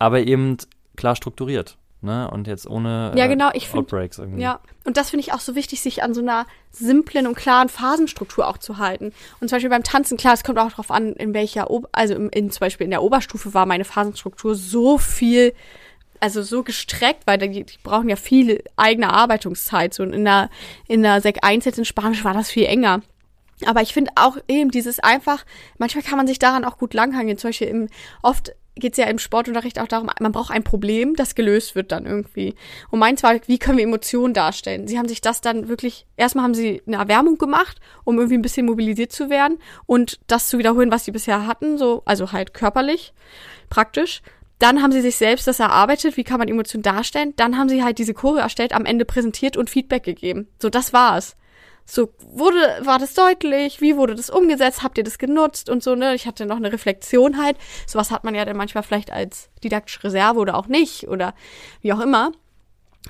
[0.02, 0.58] aber eben
[0.98, 1.78] klar strukturiert.
[2.04, 2.30] Ne?
[2.32, 4.42] Und jetzt ohne Ja, äh, genau, ich find- Outbreaks irgendwie.
[4.42, 7.70] Ja, und das finde ich auch so wichtig, sich an so einer simplen und klaren
[7.70, 9.14] Phasenstruktur auch zu halten.
[9.40, 12.16] Und zum Beispiel beim Tanzen, klar, es kommt auch darauf an, in welcher, Ob also
[12.16, 15.54] im, in, zum Beispiel in der Oberstufe war meine Phasenstruktur so viel,
[16.20, 19.94] also so gestreckt, weil die, die brauchen ja viel eigene Arbeitungszeit.
[19.94, 20.50] So und in der,
[20.88, 23.02] in der Sek 1 jetzt in Spanisch war das viel enger.
[23.68, 25.46] Aber ich finde auch eben dieses einfach,
[25.78, 27.38] manchmal kann man sich daran auch gut langhangeln.
[27.38, 27.90] Zum Beispiel im,
[28.24, 31.92] oft geht es ja im Sportunterricht auch darum, man braucht ein Problem, das gelöst wird
[31.92, 32.56] dann irgendwie.
[32.90, 34.88] Und meins war, wie können wir Emotionen darstellen?
[34.88, 38.42] Sie haben sich das dann wirklich, erstmal haben sie eine Erwärmung gemacht, um irgendwie ein
[38.42, 42.54] bisschen mobilisiert zu werden und das zu wiederholen, was sie bisher hatten, so, also halt
[42.54, 43.14] körperlich,
[43.70, 44.22] praktisch.
[44.60, 47.34] Dann haben sie sich selbst das erarbeitet, wie kann man Emotionen darstellen.
[47.36, 50.48] Dann haben sie halt diese Choreo erstellt, am Ende präsentiert und Feedback gegeben.
[50.62, 51.36] So, das war's.
[51.86, 53.82] So, wurde, war das deutlich?
[53.82, 54.82] Wie wurde das umgesetzt?
[54.84, 55.70] Habt ihr das genutzt?
[55.70, 56.16] Und so, ne?
[56.16, 57.58] Ich hatte noch eine Reflexion halt.
[57.86, 61.34] Sowas hat man ja dann manchmal vielleicht als didaktische Reserve oder auch nicht oder
[61.82, 62.32] wie auch immer.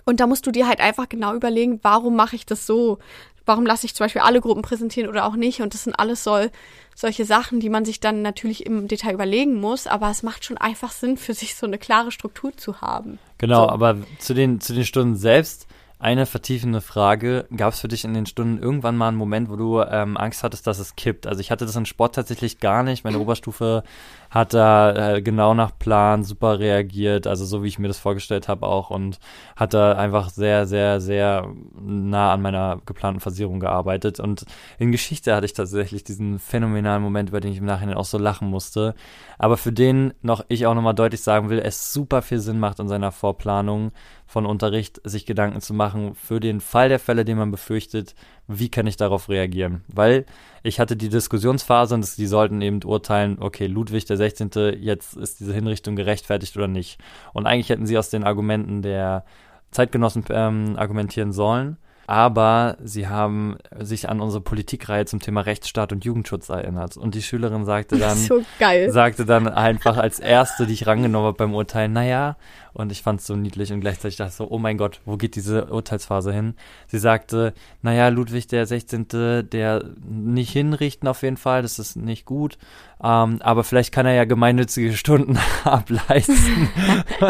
[0.05, 2.99] Und da musst du dir halt einfach genau überlegen, warum mache ich das so?
[3.45, 5.61] Warum lasse ich zum Beispiel alle Gruppen präsentieren oder auch nicht?
[5.61, 6.51] Und das sind alles soll,
[6.95, 10.57] solche Sachen, die man sich dann natürlich im Detail überlegen muss, aber es macht schon
[10.57, 13.19] einfach Sinn, für sich so eine klare Struktur zu haben.
[13.39, 13.69] Genau, So.
[13.69, 15.67] aber zu den, zu den Stunden selbst,
[16.01, 17.45] Eine vertiefende Frage.
[17.55, 20.43] Gab es für dich in den Stunden irgendwann mal einen Moment, wo du ähm, Angst
[20.43, 21.27] hattest, dass es kippt?
[21.27, 23.03] Also ich hatte das in Sport tatsächlich gar nicht.
[23.03, 23.83] Meine Oberstufe
[24.31, 28.47] hat da äh, genau nach Plan super reagiert, also so wie ich mir das vorgestellt
[28.47, 29.19] habe auch und
[29.55, 34.19] hat da einfach sehr, sehr, sehr nah an meiner geplanten Versierung gearbeitet.
[34.19, 34.45] Und
[34.79, 38.17] in Geschichte hatte ich tatsächlich diesen phänomenalen Moment, über den ich im Nachhinein auch so
[38.17, 38.95] lachen musste.
[39.37, 42.79] Aber für den noch ich auch nochmal deutlich sagen will, es super viel Sinn macht
[42.79, 43.91] in seiner Vorplanung
[44.31, 48.15] von Unterricht, sich Gedanken zu machen für den Fall der Fälle, den man befürchtet,
[48.47, 49.83] wie kann ich darauf reagieren?
[49.89, 50.25] Weil
[50.63, 54.51] ich hatte die Diskussionsphase und die sollten eben urteilen, okay, Ludwig der 16.
[54.79, 56.97] jetzt ist diese Hinrichtung gerechtfertigt oder nicht.
[57.33, 59.25] Und eigentlich hätten sie aus den Argumenten der
[59.71, 61.75] Zeitgenossen ähm, argumentieren sollen
[62.11, 66.97] aber sie haben sich an unsere Politikreihe zum Thema Rechtsstaat und Jugendschutz erinnert.
[66.97, 68.41] Und die Schülerin sagte dann, so
[68.89, 72.35] sagte dann einfach als erste, die ich rangenommen habe beim Urteil, naja,
[72.73, 75.15] und ich fand es so niedlich und gleichzeitig dachte ich so, oh mein Gott, wo
[75.15, 76.55] geht diese Urteilsphase hin?
[76.87, 79.07] Sie sagte, naja, Ludwig der 16.,
[79.49, 82.57] der nicht hinrichten auf jeden Fall, das ist nicht gut,
[83.03, 86.69] ähm, aber vielleicht kann er ja gemeinnützige Stunden ableisten.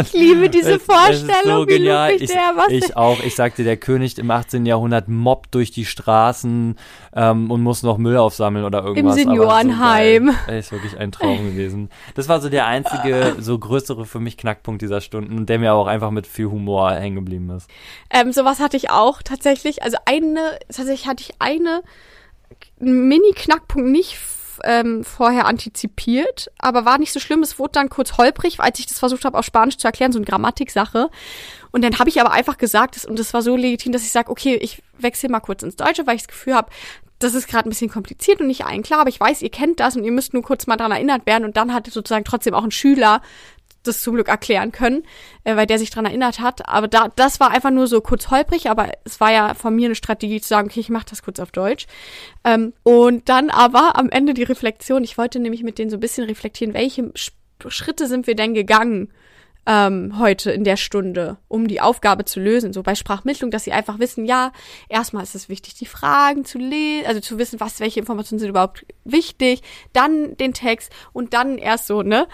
[0.01, 2.12] ich liebe diese es, Vorstellung, es so genial.
[2.12, 4.65] Ich, der, was ich auch, ich sagte, der König im 18.
[4.65, 6.75] Jahrhundert mobbt durch die Straßen
[7.15, 9.17] ähm, und muss noch Müll aufsammeln oder irgendwas.
[9.17, 10.36] Im Seniorenheim.
[10.47, 11.89] So ist wirklich ein Traum gewesen.
[12.15, 15.88] Das war so der einzige, so größere für mich Knackpunkt dieser Stunden, der mir auch
[15.88, 17.69] einfach mit viel Humor hängen geblieben ist.
[18.10, 19.84] Ähm, sowas hatte ich auch tatsächlich.
[19.84, 21.81] Also eine, tatsächlich hatte ich eine
[22.79, 24.17] Mini-Knackpunkt nicht
[24.63, 27.43] ähm, vorher antizipiert, aber war nicht so schlimm.
[27.43, 30.19] Es wurde dann kurz holprig, als ich das versucht habe, auf Spanisch zu erklären, so
[30.19, 31.10] eine Grammatiksache.
[31.71, 34.30] Und dann habe ich aber einfach gesagt, und das war so legitim, dass ich sage,
[34.30, 36.69] okay, ich wechsle mal kurz ins Deutsche, weil ich das Gefühl habe,
[37.19, 39.80] das ist gerade ein bisschen kompliziert und nicht allen klar, aber ich weiß, ihr kennt
[39.80, 41.45] das und ihr müsst nur kurz mal daran erinnert werden.
[41.45, 43.21] Und dann hat sozusagen trotzdem auch ein Schüler
[43.83, 45.03] das zum Glück erklären können,
[45.43, 46.67] äh, weil der sich dran erinnert hat.
[46.67, 49.85] Aber da, das war einfach nur so kurz holprig, aber es war ja von mir
[49.85, 51.87] eine Strategie zu sagen, okay, ich mache das kurz auf Deutsch.
[52.43, 55.03] Ähm, und dann aber am Ende die Reflexion.
[55.03, 57.11] Ich wollte nämlich mit denen so ein bisschen reflektieren, welche
[57.67, 59.09] Schritte sind wir denn gegangen
[59.65, 62.73] ähm, heute in der Stunde, um die Aufgabe zu lösen.
[62.73, 64.51] So bei Sprachmittlung, dass sie einfach wissen, ja,
[64.89, 68.49] erstmal ist es wichtig, die Fragen zu lesen, also zu wissen, was, welche Informationen sind
[68.49, 69.61] überhaupt wichtig,
[69.93, 72.27] dann den Text und dann erst so, ne?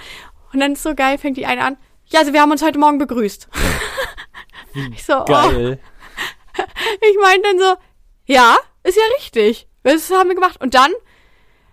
[0.53, 1.77] Und dann ist so geil, fängt die eine an.
[2.07, 3.49] Ja, also wir haben uns heute Morgen begrüßt.
[4.93, 5.79] ich so, geil.
[5.81, 6.63] Oh.
[7.01, 7.75] Ich meine dann so,
[8.25, 9.67] ja, ist ja richtig.
[9.83, 10.59] Das haben wir gemacht.
[10.61, 10.91] Und dann,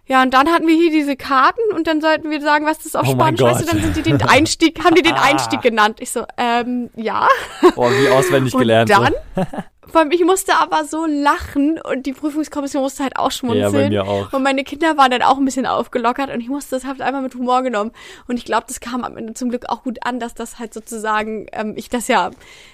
[0.07, 2.95] ja, und dann hatten wir hier diese Karten und dann sollten wir sagen, was das
[2.95, 3.61] auf oh Spanisch heißt.
[3.61, 5.99] Und dann sind die den Einstieg, haben die den Einstieg genannt.
[6.01, 7.29] Ich so, ähm, ja.
[7.75, 8.91] Boah, wie auswendig gelernt.
[8.91, 9.47] Und dann
[10.01, 13.63] Allem, ich musste aber so lachen und die Prüfungskommission musste halt auch schmunzeln.
[13.63, 14.33] Ja, bei mir auch.
[14.33, 17.23] Und meine Kinder waren dann auch ein bisschen aufgelockert und ich musste das halt einfach
[17.23, 17.93] mit Humor genommen.
[18.27, 20.75] Und ich glaube, das kam am Ende zum Glück auch gut an, dass das halt
[20.75, 22.31] sozusagen, ähm, ich das ja,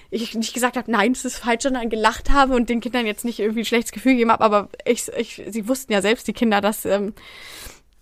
[0.09, 3.25] ich nicht gesagt habe, nein, das ist falsch, sondern gelacht habe und den Kindern jetzt
[3.25, 6.33] nicht irgendwie ein schlechtes Gefühl gegeben habe, aber ich, ich, sie wussten ja selbst, die
[6.33, 7.13] Kinder, dass, ähm,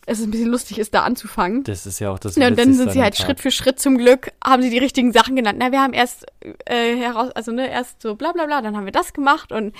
[0.09, 1.63] es ein bisschen lustig ist, da anzufangen.
[1.63, 3.97] Das ist ja auch das ja, Und dann sind sie halt Schritt für Schritt zum
[3.97, 5.59] Glück, haben sie die richtigen Sachen genannt.
[5.61, 6.25] Na, wir haben erst
[6.65, 9.75] äh, heraus, also ne, erst so bla bla bla, dann haben wir das gemacht und,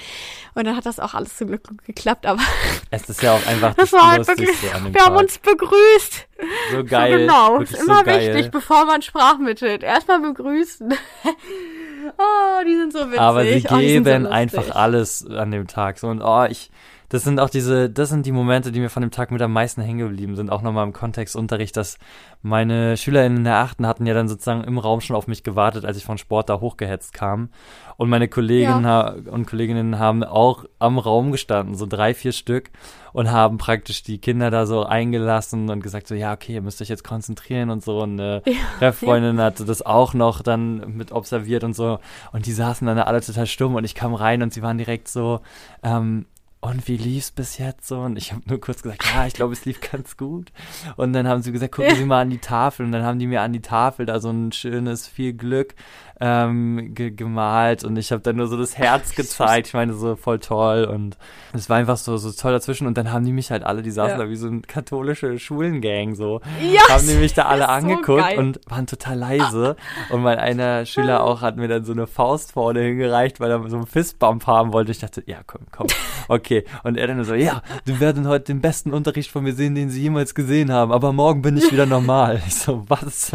[0.54, 2.42] und dann hat das auch alles zum Glück geklappt, aber.
[2.92, 5.06] Es ist ja auch einfach das, das war halt wirklich, Wir Tag.
[5.06, 6.28] haben uns begrüßt.
[6.72, 7.12] So geil.
[7.12, 9.84] So genau, ist immer so wichtig, bevor man sprachmittelt.
[9.84, 10.94] Erstmal begrüßen.
[12.18, 13.20] oh, die sind so witzig.
[13.20, 16.00] Aber sie geben oh, so einfach alles an dem Tag.
[16.00, 16.72] So und oh, ich
[17.10, 19.52] das sind auch diese, das sind die Momente, die mir von dem Tag mit am
[19.52, 20.52] meisten hängen geblieben sind.
[20.52, 21.98] Auch nochmal im Kontext Unterricht, dass
[22.44, 25.86] meine SchülerInnen in der achten hatten ja dann sozusagen im Raum schon auf mich gewartet,
[25.86, 27.50] als ich von Sport da hochgehetzt kam.
[27.98, 29.16] Und meine Kolleginnen ja.
[29.30, 32.70] und Kolleginnen haben auch am Raum gestanden, so drei, vier Stück,
[33.12, 36.80] und haben praktisch die Kinder da so eingelassen und gesagt so, ja, okay, ihr müsst
[36.82, 38.02] euch jetzt konzentrieren und so.
[38.02, 38.44] Und eine
[38.80, 38.92] ja.
[38.92, 39.46] Freundin ja.
[39.46, 42.00] hatte das auch noch dann mit observiert und so.
[42.32, 45.08] Und die saßen dann alle total stumm und ich kam rein und sie waren direkt
[45.08, 45.42] so,
[45.84, 46.26] ähm,
[46.62, 48.02] und wie lief's bis jetzt so?
[48.02, 50.52] Und ich habe nur kurz gesagt, ja, ich glaube, es lief ganz gut.
[50.98, 52.86] Und dann haben sie gesagt, gucken Sie mal an die Tafel.
[52.86, 55.76] Und dann haben die mir an die Tafel da so ein schönes viel Glück
[56.22, 59.68] ähm, ge gemalt und ich habe dann nur so das Herz gezeigt.
[59.68, 61.18] Ich meine, so voll toll und
[61.54, 63.92] es war einfach so, so toll dazwischen und dann haben die mich halt alle, die
[63.92, 64.26] saßen ja.
[64.26, 68.40] da wie so ein katholische Schulengang so, yes, haben die mich da alle angeguckt so
[68.40, 69.76] und waren total leise
[70.10, 73.70] und mein einer Schüler auch hat mir dann so eine Faust vorne hingereicht, weil er
[73.70, 74.92] so einen Fistbump haben wollte.
[74.92, 75.88] Ich dachte, ja, komm, komm,
[76.28, 76.49] okay.
[76.84, 79.90] Und er dann so, ja, du werden heute den besten Unterricht von mir sehen, den
[79.90, 82.42] sie jemals gesehen haben, aber morgen bin ich wieder normal.
[82.48, 83.32] Ich so, was?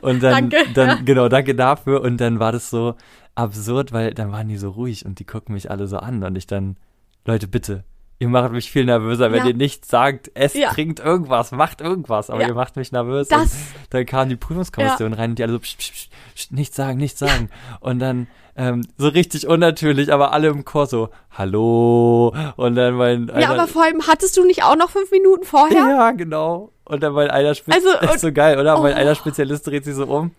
[0.00, 0.72] Und dann, Danke.
[0.74, 2.02] dann, genau, danke dafür.
[2.02, 2.94] Und dann war das so
[3.34, 6.36] absurd, weil dann waren die so ruhig und die gucken mich alle so an und
[6.36, 6.76] ich dann,
[7.24, 7.84] Leute, bitte,
[8.20, 9.46] ihr macht mich viel nervöser, wenn Ja.
[9.48, 10.70] ihr nichts sagt, esst, Ja.
[10.70, 12.48] trinkt irgendwas, macht irgendwas, aber Ja.
[12.48, 13.28] ihr macht mich nervös.
[13.28, 13.58] Das- und
[13.90, 16.98] dann kam die Prüfungskommission rein und die alle so, psch, psch, psch, psch, nichts sagen,
[16.98, 17.50] nichts sagen.
[17.80, 18.26] Und dann
[18.60, 22.34] ähm, so richtig unnatürlich, aber alle im Chor so, hallo.
[22.56, 25.44] Und dann mein Ja, einer- aber vor allem hattest du nicht auch noch fünf Minuten
[25.44, 25.76] vorher?
[25.78, 26.72] ja, genau.
[26.84, 28.76] Und dann mein einer Spezialist, Also, und- ist so geil, oder?
[28.80, 28.96] Mein Oh.
[28.96, 30.32] einer Spezialist dreht sich so um.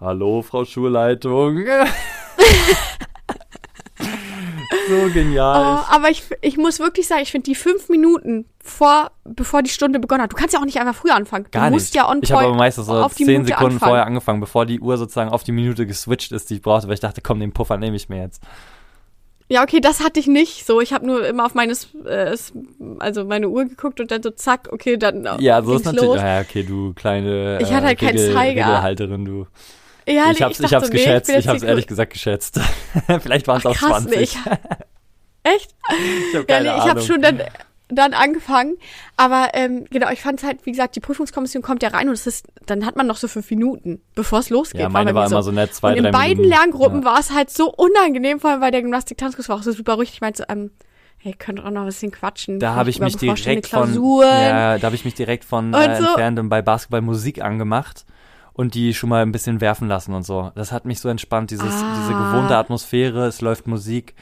[0.00, 1.58] Hallo, Frau Schulleitung.
[4.88, 5.78] so genial.
[5.80, 9.70] Oh, aber ich, ich muss wirklich sagen, ich finde die fünf Minuten vor, bevor die
[9.70, 11.44] Stunde begonnen hat, du kannst ja auch nicht einfach früher anfangen.
[11.44, 11.94] Du Gar musst nicht.
[11.94, 13.90] ja on ich habe aber meistens so zehn Minute Sekunden anfangen.
[13.90, 16.94] vorher angefangen, bevor die Uhr sozusagen auf die Minute geswitcht ist, die ich brauchte, weil
[16.94, 18.42] ich dachte, komm, den Puffer nehme ich mir jetzt.
[19.50, 20.66] Ja, okay, das hatte ich nicht.
[20.66, 22.36] So, ich habe nur immer auf meines, äh,
[22.98, 26.04] also meine Uhr geguckt und dann so zack, okay, dann äh, Ja, so ist natürlich.
[26.06, 26.16] los.
[26.20, 28.66] Ja, okay, du kleine Ich hatte halt keinen Regel, Zeiger.
[28.66, 29.46] Regelhalterin, du.
[30.08, 32.58] Ja, nee, ich hab's, ich hab's nee, geschätzt, jetzt ich hab's ehrlich gesagt geschätzt.
[33.20, 34.16] Vielleicht waren es auch Krass, 20.
[34.16, 34.36] nee, ich,
[35.42, 35.74] echt?
[36.30, 37.42] ich habe Ja, nee, ich habe schon dann,
[37.88, 38.76] dann angefangen.
[39.16, 42.26] Aber ähm, genau, ich fand halt, wie gesagt, die Prüfungskommission kommt ja rein und es
[42.26, 44.80] ist, dann hat man noch so fünf Minuten, bevor es losgeht.
[44.80, 46.48] ja, meine bei war mir immer so nett, zwei, und in drei beiden Minuten.
[46.48, 47.04] Lerngruppen Ja.
[47.04, 50.10] war es halt so unangenehm, vor allem weil der Gymnastik-Tanzkurs war auch so super ruhig.
[50.12, 50.70] Ich meinte so, ähm,
[51.18, 52.60] hey, könnt auch noch ein bisschen quatschen.
[52.60, 53.92] Da habe ich mich direkt von,
[54.22, 56.14] ja, da habe ich mich direkt von äh, so.
[56.16, 58.06] und bei Basketball Musik angemacht
[58.58, 60.50] und die schon mal ein bisschen werfen lassen und so.
[60.56, 62.32] Das hat mich so entspannt, dieses, diese Ah.
[62.32, 64.14] gewohnte Atmosphäre, es läuft Musik,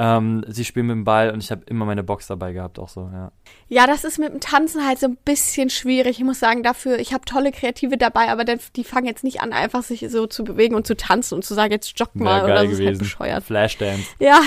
[0.00, 2.88] ähm, sie spielen mit dem Ball und ich habe immer meine Box dabei gehabt, auch
[2.88, 3.30] so, ja.
[3.68, 6.18] Ja, das ist mit dem Tanzen halt so ein bisschen schwierig.
[6.18, 9.40] Ich muss sagen, dafür, ich habe tolle Kreative dabei, aber dann, die fangen jetzt nicht
[9.40, 12.38] an, einfach sich so zu bewegen und zu tanzen und zu sagen, jetzt jogg mal
[12.38, 13.44] Wäre oder geil so, ist halt bescheuert.
[13.44, 14.02] Flashdance.
[14.18, 14.40] Ja.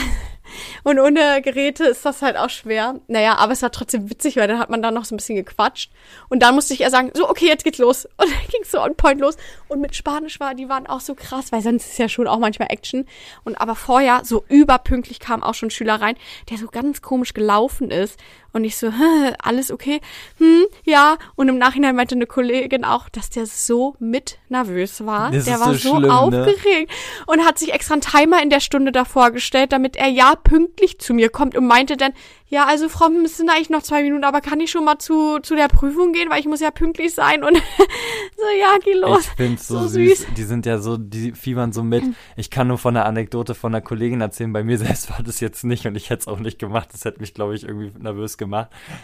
[0.84, 3.00] Und ohne Geräte ist das halt auch schwer.
[3.08, 5.36] Naja, aber es war trotzdem witzig, weil dann hat man da noch so ein bisschen
[5.36, 5.92] gequatscht.
[6.30, 8.06] Und dann musste ich eher sagen, so, okay, jetzt geht's los.
[8.18, 9.38] Und dann ging's so on point los.
[9.68, 12.40] Und mit Spanisch war, die waren auch so krass, weil sonst ist ja schon auch
[12.40, 13.06] manchmal Action.
[13.44, 16.16] Und aber vorher, so überpünktlich kam auch schon ein Schüler rein,
[16.50, 18.20] der so ganz komisch gelaufen ist.
[18.54, 18.92] Und ich so,
[19.44, 20.02] alles okay?
[20.38, 21.18] Hm, ja.
[21.36, 25.32] Und im Nachhinein meinte eine Kollegin auch, dass der so mit nervös war.
[25.32, 26.14] Das der war so schlimm, ne?
[26.14, 26.92] aufgeregt
[27.26, 31.00] und hat sich extra einen Timer in der Stunde davor gestellt, damit er ja pünktlich
[31.00, 32.14] zu mir kommt und meinte dann,
[32.50, 35.40] ja, also Frau, es sind eigentlich noch zwei Minuten, aber kann ich schon mal zu,
[35.40, 37.58] zu der Prüfung gehen, weil ich muss ja pünktlich sein und
[38.38, 39.26] so, ja, geh los.
[39.26, 40.20] Ich find's so, So süß.
[40.20, 40.28] süß.
[40.38, 42.06] Die sind ja so, die fiebern so mit.
[42.38, 44.54] Ich kann nur von einer Anekdote von einer Kollegin erzählen.
[44.54, 46.90] Bei mir selbst war das jetzt nicht und ich hätte es auch nicht gemacht.
[46.94, 48.47] Das hätte mich, glaube ich, irgendwie nervös gemacht.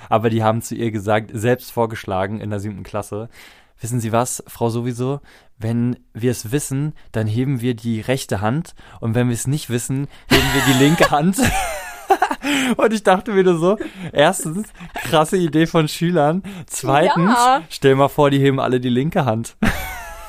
[0.09, 3.29] Aber die haben zu ihr gesagt, selbst vorgeschlagen in der siebten Klasse.
[3.81, 5.19] Wissen Sie was, Frau sowieso?
[5.57, 9.69] Wenn wir es wissen, dann heben wir die rechte Hand und wenn wir es nicht
[9.69, 11.37] wissen, heben wir die linke Hand.
[12.77, 13.77] Und ich dachte mir nur so,
[14.11, 16.43] erstens, krasse Idee von Schülern.
[16.67, 17.61] Zweitens, Ja.
[17.69, 19.55] stell mal vor, die heben alle die linke Hand.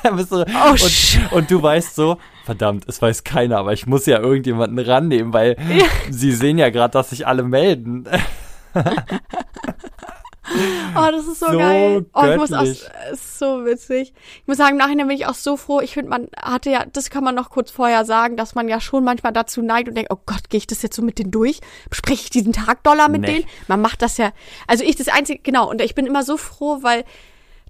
[0.03, 4.19] Du, Oh, und, und du weißt so, verdammt, es weiß keiner, aber ich muss ja
[4.19, 5.57] irgendjemanden rannehmen, weil
[6.11, 8.05] sie sehen ja gerade, dass sich alle melden.
[10.95, 12.05] Oh, das ist so, So geil.
[12.13, 14.13] Oh, ich muss auch, ist so witzig.
[14.41, 15.81] Ich muss sagen, im Nachhinein bin ich auch so froh.
[15.81, 18.79] Ich finde, man hatte ja, das kann man noch kurz vorher sagen, dass man ja
[18.79, 21.31] schon manchmal dazu neigt und denkt, oh Gott, gehe ich das jetzt so mit denen
[21.31, 21.61] durch?
[21.89, 23.27] Bespreche ich diesen Tag Dollar mit Nee.
[23.27, 23.45] denen?
[23.67, 24.31] Man macht das ja,
[24.67, 27.05] also ich das einzige, genau, und ich bin immer so froh, weil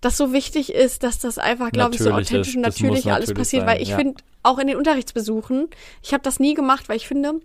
[0.02, 2.56] das so wichtig ist, dass das einfach, glaube ich, so authentisch ist.
[2.56, 3.98] und natürlich alles natürlich passiert, sein, weil ich ja.
[3.98, 5.70] finde, auch in den Unterrichtsbesuchen,
[6.04, 7.40] ich habe das nie gemacht, weil ich finde,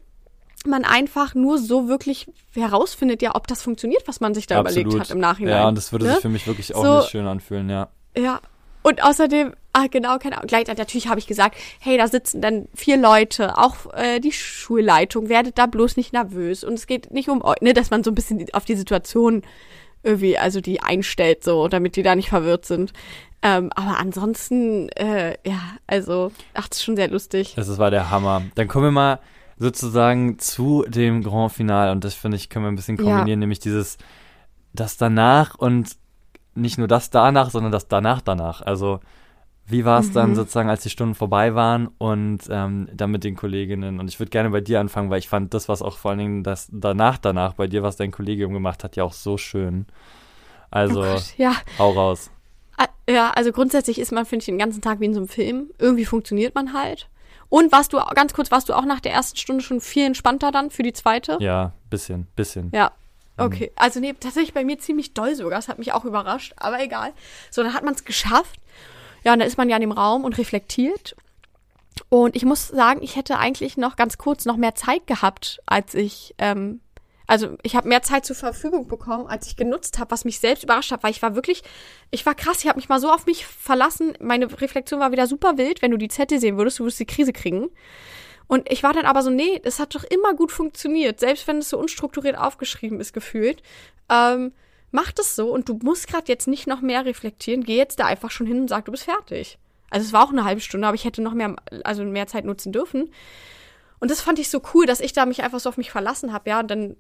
[0.67, 4.99] man einfach nur so wirklich herausfindet, ja, ob das funktioniert, was man sich da überlegt
[4.99, 5.55] hat im Nachhinein.
[5.55, 6.13] Ja, und das würde ne?
[6.13, 7.89] sich für mich wirklich auch So- nicht schön anfühlen, ja.
[8.17, 8.41] Ja.
[8.83, 10.47] Und außerdem, ah, genau, keine Ahnung.
[10.47, 15.29] Gleich, natürlich habe ich gesagt, hey, da sitzen dann vier Leute, auch äh, die Schulleitung,
[15.29, 16.65] werdet da bloß nicht nervös.
[16.65, 19.43] Und es geht nicht um euch, ne, dass man so ein bisschen auf die Situation
[20.03, 22.95] irgendwie, also die einstellt, so, damit die da nicht verwirrt sind.
[23.43, 27.53] Ähm, aber ansonsten, äh, ja, also, ach, das ist schon sehr lustig.
[27.57, 28.43] Das war der Hammer.
[28.55, 29.21] Dann kommen wir mal
[29.61, 33.05] sozusagen zu dem Grand Finale und das finde ich, können wir ein bisschen Ja.
[33.05, 33.99] kombinieren, nämlich dieses,
[34.73, 35.97] das danach und
[36.57, 38.63] nicht nur das danach, sondern das danach danach.
[38.63, 39.01] Also,
[39.67, 40.15] wie war es Mhm.
[40.15, 44.01] dann sozusagen, als die Stunden vorbei waren und ähm, dann mit den Kolleginnen?
[44.01, 46.19] Und ich würde gerne bei dir anfangen, weil ich fand das, was auch vor allen
[46.19, 49.87] Dingen das danach danach bei dir, was dein Kollegium gemacht hat, ja auch so schön.
[50.71, 51.53] Also, Oh Gott, ja.
[51.79, 52.31] hau raus.
[52.77, 55.29] Ah, Ja, also grundsätzlich ist man, finde ich, den ganzen Tag wie in so einem
[55.29, 55.71] Film.
[55.79, 57.09] Irgendwie funktioniert man halt.
[57.51, 60.53] Und warst du, ganz kurz, warst du auch nach der ersten Stunde schon viel entspannter
[60.53, 61.37] dann für die zweite?
[61.41, 62.71] Ja, bisschen, bisschen.
[62.75, 62.93] Ja.
[63.37, 65.59] Okay, also nee, tatsächlich bei mir ziemlich doll sogar.
[65.59, 67.13] Das hat mich auch überrascht, aber egal.
[67.51, 68.61] So, dann hat man es geschafft.
[69.25, 71.17] Ja, und dann ist man ja in dem Raum und reflektiert.
[72.09, 75.95] Und ich muss sagen, ich hätte eigentlich noch ganz kurz noch mehr Zeit gehabt, als
[75.95, 76.81] ich, ähm,
[77.31, 80.65] also ich habe mehr Zeit zur Verfügung bekommen, als ich genutzt habe, was mich selbst
[80.65, 81.63] überrascht hat, weil ich war wirklich,
[82.11, 84.15] ich war krass, ich habe mich mal so auf mich verlassen.
[84.19, 85.81] Meine Reflexion war wieder super wild.
[85.81, 87.69] Wenn du die Zettel sehen würdest, du würdest die Krise kriegen.
[88.49, 91.59] Und ich war dann aber so, nee, das hat doch immer gut funktioniert, selbst wenn
[91.59, 93.63] es so unstrukturiert aufgeschrieben ist, gefühlt.
[94.09, 94.51] Ähm,
[94.91, 98.07] mach das so und du musst gerade jetzt nicht noch mehr reflektieren, geh jetzt da
[98.07, 99.57] einfach schon hin und sag, du bist fertig.
[99.89, 102.45] Also es war auch eine halbe Stunde, aber ich hätte noch mehr, also mehr Zeit
[102.45, 103.09] nutzen dürfen.
[104.01, 106.33] Und das fand ich so cool, dass ich da mich einfach so auf mich verlassen
[106.33, 106.61] habe, ja.
[106.61, 106.97] Und dann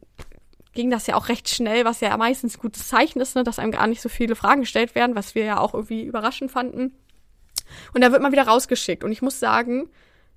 [0.73, 3.59] ging das ja auch recht schnell, was ja meistens ein gutes Zeichen ist, ne, dass
[3.59, 6.93] einem gar nicht so viele Fragen gestellt werden, was wir ja auch irgendwie überraschend fanden.
[7.95, 9.03] Und da wird man wieder rausgeschickt.
[9.03, 9.89] Und ich muss sagen,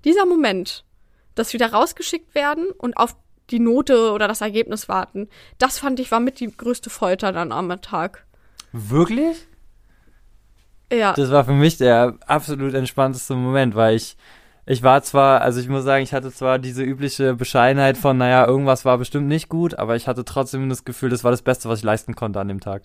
[0.04, 0.84] dieser Moment,
[1.34, 3.16] dass wieder rausgeschickt werden und auf
[3.50, 7.52] die Note oder das Ergebnis warten, das fand ich war mit die größte Folter dann
[7.52, 8.26] am Tag.
[8.72, 9.46] Wirklich?
[10.92, 11.12] Ja.
[11.12, 14.16] Das war für mich der absolut entspannteste Moment, weil ich
[14.66, 18.46] ich war zwar, also ich muss sagen, ich hatte zwar diese übliche Bescheidenheit von, naja,
[18.46, 21.68] irgendwas war bestimmt nicht gut, aber ich hatte trotzdem das Gefühl, das war das Beste,
[21.68, 22.82] was ich leisten konnte an dem Tag.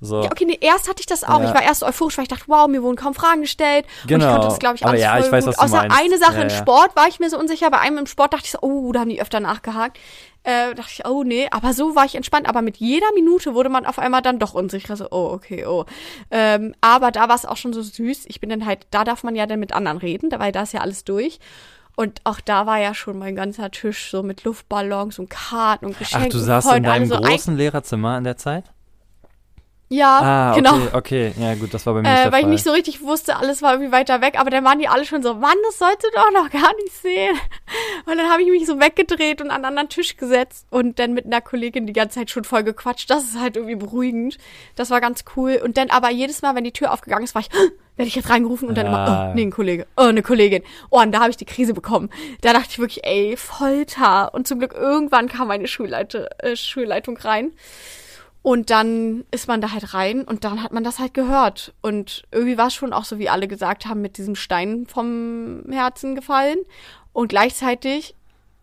[0.00, 0.22] So.
[0.22, 1.40] Ja, okay, nee, erst hatte ich das auch.
[1.40, 1.48] Ja.
[1.48, 3.84] Ich war erst euphorisch, weil ich dachte, wow, mir wurden kaum Fragen gestellt.
[4.02, 4.26] Und Genau.
[4.26, 5.54] ich konnte das, glaube ich, Aber alles ja, voll ich weiß, gut.
[5.56, 5.98] du Außer meinst.
[6.00, 6.50] eine Sache Ja, im.
[6.50, 7.68] Sport war ich mir so unsicher.
[7.70, 9.98] Bei einem im Sport dachte ich so, oh, da haben die öfter nachgehakt.
[10.44, 12.48] Äh, dachte ich, oh nee, aber so war ich entspannt.
[12.48, 14.96] Aber mit jeder Minute wurde man auf einmal dann doch unsicher.
[14.96, 15.84] So, oh, okay, oh.
[16.30, 18.26] Ähm, aber da war es auch schon so süß.
[18.28, 20.72] Ich bin dann halt, da darf man ja dann mit anderen reden, weil da ist
[20.72, 21.40] ja alles durch.
[21.96, 25.94] Und auch da war ja schon mein ganzer Tisch so mit Luftballons und Karten und
[25.96, 26.30] Ach, Geschenken.
[26.30, 28.64] du und saßt in deinem so großen Lehrerzimmer in der Zeit?
[29.90, 30.74] Ja, Ah, genau.
[30.74, 31.32] okay, okay.
[31.40, 32.50] Ja, gut, das war bei mir Äh, weil ich Fall.
[32.50, 35.22] nicht so richtig wusste, alles war irgendwie weiter weg, aber dann waren die alle schon
[35.22, 37.34] so, Mann, das sollst du doch noch gar nicht sehen.
[38.04, 41.14] Und dann habe ich mich so weggedreht und an einen anderen Tisch gesetzt und dann
[41.14, 43.08] mit einer Kollegin die ganze Zeit schon voll gequatscht.
[43.08, 44.36] Das ist halt irgendwie beruhigend.
[44.76, 45.58] Das war ganz cool.
[45.64, 47.50] Und dann aber jedes Mal, wenn die Tür aufgegangen ist, war ich,
[47.96, 48.90] werde ich jetzt reingerufen und dann Ah.
[48.90, 50.62] immer, oh, nee, ein Kollege, oh, eine Kollegin.
[50.90, 52.10] Oh, und da habe ich die Krise bekommen.
[52.42, 54.34] Da dachte ich wirklich, ey, Folter.
[54.34, 57.52] Und zum Glück irgendwann kam meine Schulleite, äh, Schulleitung rein.
[58.50, 61.74] Und dann ist man da halt rein und dann hat man das halt gehört.
[61.82, 65.64] Und irgendwie war es schon auch so, wie alle gesagt haben, mit diesem Stein vom
[65.70, 66.56] Herzen gefallen.
[67.12, 68.14] Und gleichzeitig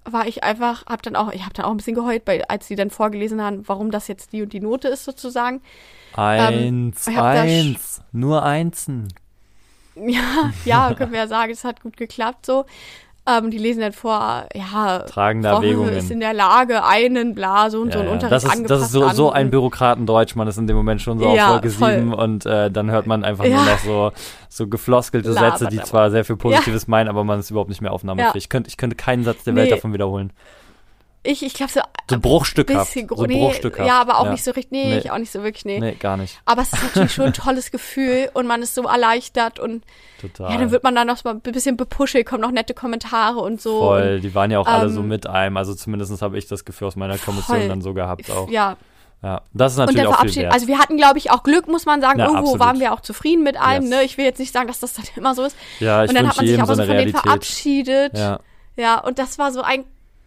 [0.04, 2.68] war ich einfach, hab dann auch, ich habe dann auch ein bisschen geheult, weil, als
[2.68, 5.62] sie dann vorgelesen haben, warum das jetzt die und die Note ist sozusagen.
[6.16, 7.12] Eins, sch-
[7.76, 9.14] eins, nur Einsen.
[9.96, 12.66] Ja, ja, können wir ja sagen, es hat gut geklappt so.
[13.28, 15.94] Ähm, die lesen dann vor, ja, Tragende Frau Erwägungen.
[15.94, 18.14] ist in der Lage, einen Bla, so und so Ja, einen ja.
[18.14, 21.02] Unterricht das ist, angepasst das ist so, so ein Bürokratendeutsch, man ist in dem Moment
[21.02, 21.96] schon so Ja, auf voll.
[21.96, 24.12] 7 und äh, dann hört man einfach nur noch so,
[24.48, 25.88] so gefloskelte Labert Sätze, die aber.
[25.88, 28.36] zwar sehr viel Positives meinen, aber man ist überhaupt nicht mehr aufnahmefähig.
[28.44, 29.76] Ich, könnte, ich könnte keinen Satz der Welt Nee.
[29.76, 30.32] davon wiederholen.
[31.26, 32.94] Ich, ich glaube so So bruchstückhaft.
[32.94, 33.88] bisschen So gro- nee, bruchstückhaft.
[33.88, 34.32] Ja, aber auch Ja.
[34.32, 34.98] nicht so richtig, nee, Nee.
[35.00, 35.80] ich auch nicht so wirklich, nee.
[35.80, 36.40] Nee, gar nicht.
[36.46, 39.84] Aber es ist natürlich schon ein tolles Gefühl und man ist so erleichtert und
[40.22, 40.52] Total.
[40.52, 43.60] ja, dann wird man dann noch mal ein bisschen bepuschelt, kommen noch nette Kommentare und
[43.62, 43.80] so.
[43.80, 45.58] Voll, die waren ja auch alle so ähm, mit einem.
[45.58, 47.68] Also zumindest habe ich das Gefühl aus meiner Kommission Voll.
[47.68, 48.50] dann so gehabt Und, auch.
[48.50, 48.78] ja,
[49.24, 50.54] Ja, das ist und natürlich dann auch viel wert.
[50.54, 52.20] Also wir hatten, glaube ich, auch Glück, muss man sagen.
[52.20, 52.60] Ja, Irgendwo absolut.
[52.60, 53.84] waren wir auch zufrieden mit allem.
[53.84, 53.90] Yes.
[53.92, 54.04] Ne?
[54.04, 55.56] Ich will jetzt nicht sagen, dass das dann immer so ist.
[55.80, 58.18] ja, ich und dann hat man sich aber so so von denen verabschiedet.
[58.18, 58.40] Ja,
[58.78, 59.86] Ja, und das war so ein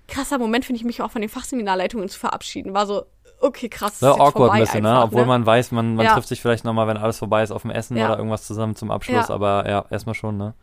[0.09, 2.75] krasser Moment, finde ich, mich auch von den Fachseminarleitungen zu verabschieden.
[2.75, 3.05] War so,
[3.41, 4.01] okay, krass.
[4.01, 5.03] so awkward vorbei ein bisschen, ne?
[5.03, 6.15] Obwohl man weiß, man, man Ja.
[6.15, 8.07] trifft sich vielleicht nochmal, wenn alles vorbei ist, auf dem Essen Ja.
[8.07, 9.29] oder irgendwas zusammen zum Abschluss.
[9.29, 9.35] Ja.
[9.35, 10.55] Aber ja, erstmal schon, ne?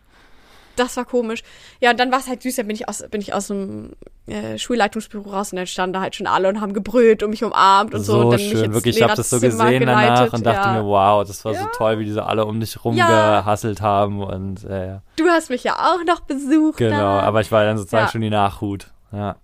[0.75, 1.41] Das war komisch.
[1.79, 3.93] Ja, und dann war es halt süß, dann bin ich aus, bin ich aus dem
[4.27, 7.45] äh, Schulleitungsbüro raus und dann standen da halt schon alle und haben gebrüllt und mich
[7.45, 8.13] umarmt und so.
[8.13, 8.97] So und dann schön, wirklich.
[8.97, 10.33] Ich habe das so gesehen danach geleitet.
[10.33, 14.21] und dachte mir, wow, das war so toll, wie diese alle um dich rumgehasselt haben
[14.21, 14.99] und äh.
[15.15, 16.77] Du hast mich ja auch noch besucht.
[16.77, 17.19] Genau, da.
[17.21, 18.87] aber ich war dann sozusagen schon die Nachhut.
[19.15, 19.35] Ja.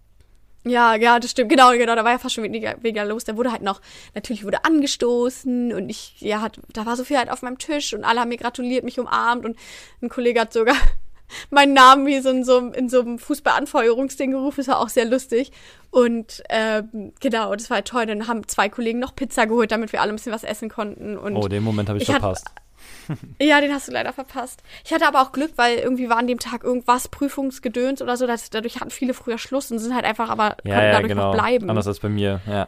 [0.64, 1.50] Ja, ja, das stimmt.
[1.50, 1.96] Genau, genau.
[1.96, 3.24] Da war ja fast schon weniger, weniger los.
[3.24, 3.82] Da wurde halt noch,
[4.14, 7.94] natürlich wurde angestoßen und ich, ja, hat, da war so viel halt auf meinem Tisch
[7.96, 9.58] und alle haben mir gratuliert, mich umarmt und
[10.04, 10.76] ein Kollege hat sogar
[11.50, 14.58] meinen Namen wie so in so, einem- in so einem Fußballanfeuerungsding gerufen.
[14.58, 15.52] Das war auch sehr lustig.
[15.90, 18.06] Und ähm, genau, das war halt toll.
[18.06, 21.18] Dann haben zwei Kollegen noch Pizza geholt, damit wir alle ein bisschen was essen konnten.
[21.18, 22.48] Und Oh, den Moment habe ich, ich verpasst.
[23.42, 24.62] ja, den hast du leider verpasst.
[24.86, 28.28] Ich hatte aber auch Glück, weil irgendwie war an dem Tag irgendwas Prüfungsgedöns oder so.
[28.28, 31.10] Das, dadurch hatten viele früher Schluss und sind halt einfach aber konnten ja, ja, dadurch
[31.10, 31.28] genau.
[31.28, 31.70] noch bleiben.
[31.70, 32.68] Anders als bei mir, ja.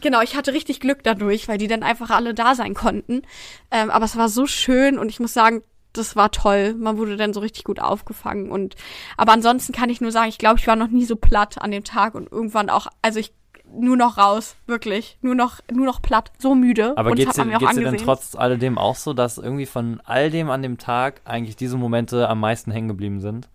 [0.00, 3.22] Genau, ich hatte richtig Glück dadurch, weil die dann einfach alle da sein konnten.
[3.70, 6.74] Ähm, aber es war so schön und ich muss sagen, das war toll.
[6.74, 8.74] Man wurde dann so richtig gut aufgefangen und
[9.16, 11.70] aber ansonsten kann ich nur sagen, ich glaube, ich war noch nie so platt an
[11.70, 13.32] dem Tag und irgendwann auch, also ich
[13.80, 17.58] nur noch raus, wirklich, nur noch nur noch platt, so müde Aber geht's hat dir,
[17.58, 21.56] geht's denn trotz alledem auch so, dass irgendwie von all dem an dem Tag eigentlich
[21.56, 23.48] diese Momente am meisten hängen geblieben sind?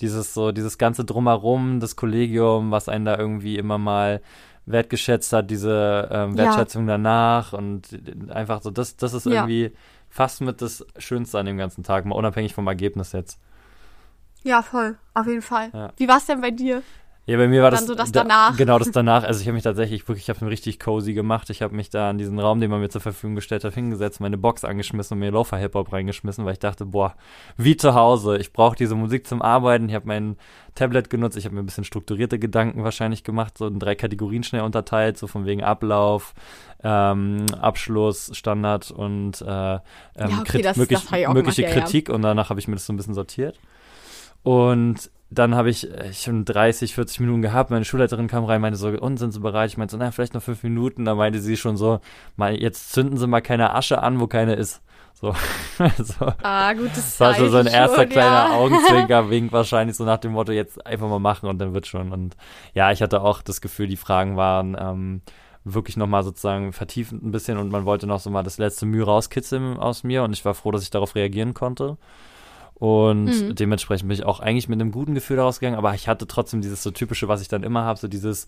[0.00, 4.20] Dieses so, dieses ganze Drumherum, das Kollegium, was einen da irgendwie immer mal
[4.66, 6.44] wertgeschätzt hat, diese ähm, Ja.
[6.44, 7.88] Wertschätzung danach und
[8.30, 9.32] einfach so, das, das ist Ja.
[9.32, 9.72] irgendwie
[10.08, 13.38] fast mit das Schönste an dem ganzen Tag, mal unabhängig vom Ergebnis jetzt.
[14.42, 15.70] Ja, voll, auf jeden Fall.
[15.72, 15.92] Ja.
[15.96, 16.82] Wie war's denn bei dir?
[17.26, 18.54] Ja, bei mir war Dann das, so das da- danach.
[18.56, 19.24] genau das danach.
[19.24, 21.48] Also ich habe mich tatsächlich wirklich, ich habe mir richtig cozy gemacht.
[21.48, 24.20] Ich habe mich da in diesen Raum, den man mir zur Verfügung gestellt hat, hingesetzt,
[24.20, 27.14] meine Box angeschmissen und mir Lofa Hip Hop reingeschmissen, weil ich dachte, boah,
[27.56, 28.36] wie zu Hause.
[28.36, 29.88] Ich brauche diese Musik zum Arbeiten.
[29.88, 30.36] Ich habe mein
[30.74, 31.38] Tablet genutzt.
[31.38, 35.16] Ich habe mir ein bisschen strukturierte Gedanken wahrscheinlich gemacht, so in drei Kategorien schnell unterteilt,
[35.16, 36.34] so von wegen Ablauf,
[36.82, 39.80] ähm, Abschluss, Standard und äh, ähm,
[40.18, 41.84] Ja, okay, Krit- das- möglich, das mögliche gemacht, ja, ja.
[41.86, 43.58] Kritik und danach habe ich mir das so ein bisschen sortiert.
[44.42, 47.70] Und dann habe ich äh, schon 30, 40 Minuten gehabt.
[47.70, 49.70] Meine Schulleiterin kam rein, meinte so, und sind Sie bereit?
[49.70, 51.04] Ich meinte so, na, vielleicht noch fünf Minuten.
[51.04, 52.00] Da meinte sie schon so,
[52.36, 54.82] mal, jetzt zünden Sie mal keine Asche an, wo keine ist.
[55.14, 55.34] So,
[56.02, 56.32] so.
[56.42, 58.56] Ah, gutes Das war so, so ein Zeichen erster schon, kleiner ja.
[58.56, 62.12] Augenzwinker-Wink wahrscheinlich, so nach dem Motto, jetzt einfach mal machen und dann wird schon.
[62.12, 62.36] Und
[62.74, 65.22] ja, ich hatte auch das Gefühl, die Fragen waren ähm,
[65.64, 69.04] wirklich nochmal sozusagen vertiefend ein bisschen und man wollte noch so mal das letzte Mühe
[69.04, 71.96] rauskitzeln aus mir und ich war froh, dass ich darauf reagieren konnte.
[72.74, 73.54] Und Mhm.
[73.54, 76.82] dementsprechend bin ich auch eigentlich mit einem guten Gefühl rausgegangen, aber ich hatte trotzdem dieses
[76.82, 78.46] so typische, was ich dann immer habe, so dieses,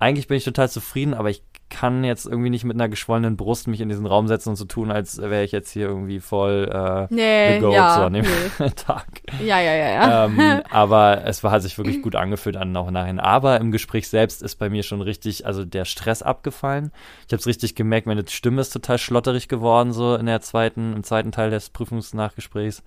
[0.00, 3.68] eigentlich bin ich total zufrieden, aber ich kann jetzt irgendwie nicht mit einer geschwollenen Brust
[3.68, 6.68] mich in diesen Raum setzen und so tun, als wäre ich jetzt hier irgendwie voll
[6.70, 8.24] äh, Nee, gegoat ja, so an dem
[8.58, 8.70] nee.
[8.76, 9.06] Tag.
[9.42, 10.24] ja, ja, ja, ja.
[10.26, 13.18] ähm, aber es war, hat sich wirklich gut angefühlt an auch nachhin.
[13.18, 16.90] Aber im Gespräch selbst ist bei mir schon richtig, also der Stress abgefallen.
[17.26, 20.92] Ich habe es richtig gemerkt, meine Stimme ist total schlotterig geworden, so in der zweiten,
[20.92, 22.82] im zweiten Teil des Prüfungsnachgesprächs.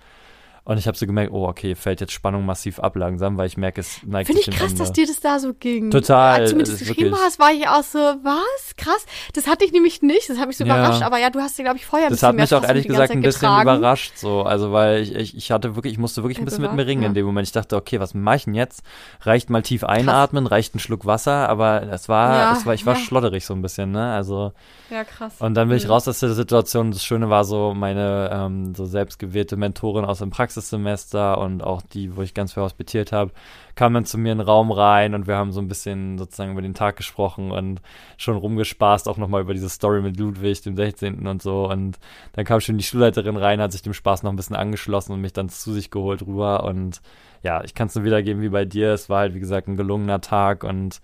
[0.70, 3.56] Und ich habe so gemerkt, oh, okay, fällt jetzt Spannung massiv ab langsam, weil ich
[3.56, 4.80] merke, es neigt Finde ich krass, Ende.
[4.84, 5.92] dass dir das da so ging.
[5.92, 8.76] Total, Als du mir das geschrieben wirklich- hast, war ich auch so, was?
[8.76, 9.06] Krass.
[9.32, 10.30] Das hatte ich nämlich nicht.
[10.30, 10.78] Das hat mich so Ja.
[10.78, 11.04] überrascht.
[11.04, 13.12] Aber ja, du hast dir, glaube ich, vorher ein das hat mich auch ehrlich gesagt
[13.12, 13.62] ein bisschen getragen.
[13.78, 16.64] überrascht, so, also weil ich, ich, ich hatte wirklich, ich musste wirklich ein Ja, bisschen
[16.64, 17.14] mit mir ringen in ja.
[17.14, 17.48] dem Moment.
[17.48, 18.82] Ich dachte, okay, was mache ich denn jetzt?
[19.22, 22.96] Reicht mal tief einatmen, reicht ein Schluck Wasser, aber es war, es war, ich war
[22.96, 23.00] ja.
[23.00, 24.12] schlotterig so ein bisschen, ne?
[24.12, 24.52] Also
[24.90, 25.36] Ja, krass.
[25.40, 25.92] und dann bin ich Mhm.
[25.92, 26.92] raus aus der Situation.
[26.92, 32.16] Das Schöne war so meine ähm, so selbstgewählte Mentorin aus dem Praxissemester und auch die,
[32.16, 33.32] wo ich ganz viel hospitiert habe,
[33.76, 36.52] kam dann zu mir in den Raum rein und wir haben so ein bisschen sozusagen
[36.52, 37.80] über den Tag gesprochen und
[38.18, 41.28] schon rumgespaßt, auch nochmal über diese Story mit Ludwig, dem 16.
[41.28, 41.70] und so.
[41.70, 42.00] Und
[42.34, 45.22] dann kam schon die Schulleiterin rein, hat sich dem Spaß noch ein bisschen angeschlossen und
[45.22, 46.64] mich dann zu sich geholt rüber.
[46.64, 47.02] Und
[47.44, 48.94] ja, ich kann es nur wiedergeben wie bei dir.
[48.94, 51.02] Es war halt, wie gesagt, ein gelungener Tag und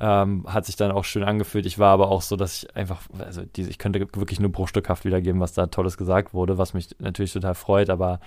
[0.00, 1.66] ähm, hat sich dann auch schön angefühlt.
[1.66, 5.04] Ich war aber auch so, dass ich einfach, also diese, ich könnte wirklich nur bruchstückhaft
[5.04, 8.20] wiedergeben, was da Tolles gesagt wurde, was mich natürlich total freut, aber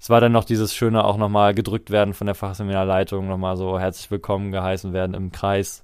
[0.00, 3.78] es war dann noch dieses Schöne, auch nochmal gedrückt werden von der Fachseminarleitung, nochmal so
[3.78, 5.82] herzlich willkommen geheißen werden im Kreis.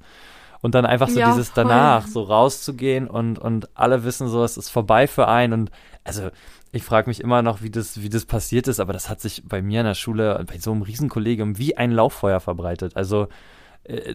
[0.62, 1.64] Und dann einfach so Ja, dieses voll.
[1.64, 5.52] danach, so rauszugehen und, und alle wissen so, es ist vorbei für einen.
[5.52, 5.70] Und
[6.02, 6.30] also
[6.72, 9.42] ich frage mich immer noch, wie das, wie das passiert ist, aber das hat sich
[9.46, 12.96] bei mir in der Schule, bei so einem Riesenkollegium, wie ein Lauffeuer verbreitet.
[12.96, 13.28] Also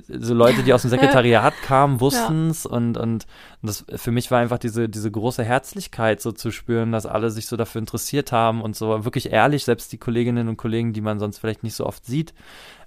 [0.08, 3.26] so Leute, die aus dem Sekretariat kamen, wussten es und, und
[3.62, 7.48] das für mich war einfach diese, diese große Herzlichkeit so zu spüren, dass alle sich
[7.48, 11.20] so dafür interessiert haben und so wirklich ehrlich, selbst die Kolleginnen und Kollegen, die man
[11.20, 12.34] sonst vielleicht nicht so oft sieht,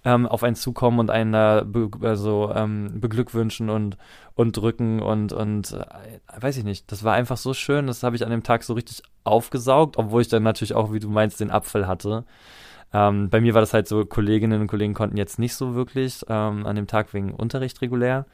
[0.04, 3.96] ähm, auf einen zukommen und einen da be also, ähm, beglückwünschen und,
[4.34, 8.16] und drücken und, und äh, weiß ich nicht, das war einfach so schön, das habe
[8.16, 11.40] ich an dem Tag so richtig aufgesaugt, obwohl ich dann natürlich auch, wie du meinst,
[11.40, 12.24] den Apfel hatte.
[12.94, 16.24] Ähm, bei mir war das halt so, Kolleginnen und Kollegen konnten jetzt nicht so wirklich
[16.28, 18.24] ähm, an dem Tag wegen Unterricht regulär.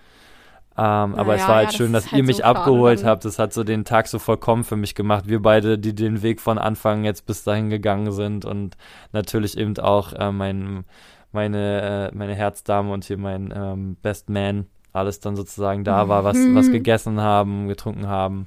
[0.76, 2.42] Ähm, aber es ja, war halt ja, das schön, dass ist ihr halt mich so
[2.44, 3.24] abgeholt habt.
[3.24, 5.24] Das hat so den Tag so vollkommen für mich gemacht.
[5.28, 8.76] Wir beide, die den Weg von Anfang jetzt bis dahin gegangen sind und
[9.12, 10.84] natürlich eben auch äh, mein,
[11.32, 16.24] meine, äh, meine Herzdame und hier mein ähm, Best Man alles dann sozusagen da war,
[16.24, 16.54] was, Mhm.
[16.54, 18.46] was gegessen haben, getrunken haben.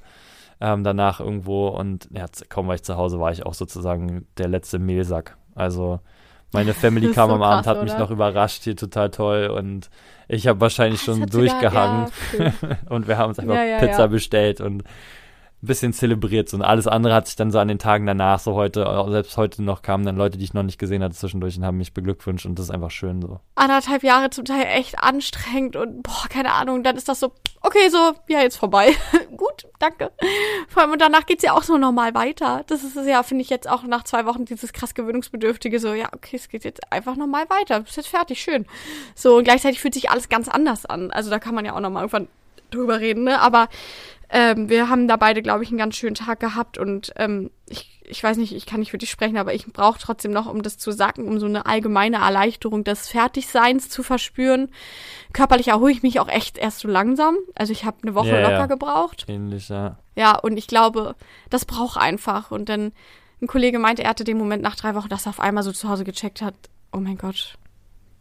[0.62, 4.48] Ähm, danach irgendwo und ja, kaum war ich zu Hause, war ich auch sozusagen der
[4.48, 5.38] letzte Mehlsack.
[5.56, 6.00] Also
[6.52, 8.02] meine Family kam so am Abend, krass, hat mich oder?
[8.02, 9.90] noch überrascht, hier total toll und
[10.28, 12.08] ich habe wahrscheinlich Das schon hat sogar- durchgehangen.
[12.40, 12.54] ja,
[12.90, 14.84] und wir haben uns einfach Ja, ja, Pizza bestellt und
[15.64, 18.54] ein bisschen zelebriert und alles andere hat sich dann so an den Tagen danach, so
[18.54, 21.58] heute, äh, selbst heute noch kamen dann Leute, die ich noch nicht gesehen hatte zwischendurch
[21.58, 23.40] und haben mich beglückwünscht und das ist einfach schön so.
[23.56, 27.88] anderthalb Jahre zum Teil echt anstrengend und boah, keine Ahnung, dann ist das so, okay,
[27.90, 28.92] so, ja, jetzt vorbei.
[29.38, 30.12] Gut, danke.
[30.68, 32.64] Vor allem und danach geht's ja auch so normal weiter.
[32.68, 35.94] Das ist es ja, finde ich jetzt auch nach zwei Wochen dieses krass gewöhnungsbedürftige, so,
[35.94, 37.80] ja, okay, es geht jetzt einfach normal weiter.
[37.80, 38.66] Bist jetzt fertig, schön.
[39.16, 41.12] So, und gleichzeitig fühlt sich alles ganz anders an.
[41.12, 42.28] Also da kann man ja auch nochmal irgendwann
[42.70, 43.40] drüber reden, ne?
[43.40, 43.70] Aber
[44.34, 48.02] ähm, wir haben da beide, glaube ich, einen ganz schönen Tag gehabt und ähm, ich,
[48.04, 50.64] ich weiß nicht, ich kann nicht für dich sprechen, aber ich brauche trotzdem noch, um
[50.64, 54.70] das zu sagen, um so eine allgemeine Erleichterung des Fertigseins zu verspüren.
[55.34, 57.38] Körperlich erhole ich mich auch echt erst so langsam.
[57.54, 58.66] Also ich habe eine Woche Ja, locker ja.
[58.66, 59.26] gebraucht.
[59.28, 59.98] Ähnlich, ja.
[60.16, 61.16] Ja, und ich glaube,
[61.52, 62.50] das braucht einfach.
[62.50, 62.92] Und dann
[63.40, 65.72] ein Kollege meinte, er hatte den Moment nach drei Wochen, dass er auf einmal so
[65.72, 66.56] zu Hause gecheckt hat,
[66.92, 67.60] oh mein Gott,